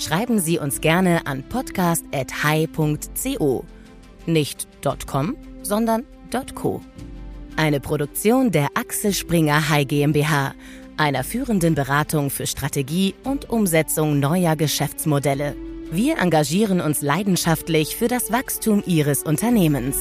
schreiben 0.00 0.40
Sie 0.40 0.58
uns 0.58 0.80
gerne 0.80 1.26
an 1.26 1.44
podcast.hi.co. 1.48 3.64
Nicht 4.26 4.66
.com, 5.06 5.36
sondern 5.62 6.02
.co. 6.54 6.80
Eine 7.56 7.80
Produktion 7.80 8.50
der 8.50 8.68
Axel 8.74 9.12
Springer 9.12 9.68
High 9.68 9.86
GmbH, 9.86 10.54
einer 10.96 11.22
führenden 11.24 11.74
Beratung 11.74 12.30
für 12.30 12.46
Strategie 12.46 13.14
und 13.24 13.50
Umsetzung 13.50 14.18
neuer 14.18 14.56
Geschäftsmodelle. 14.56 15.54
Wir 15.90 16.16
engagieren 16.18 16.80
uns 16.80 17.02
leidenschaftlich 17.02 17.96
für 17.96 18.08
das 18.08 18.32
Wachstum 18.32 18.82
Ihres 18.86 19.24
Unternehmens. 19.24 19.98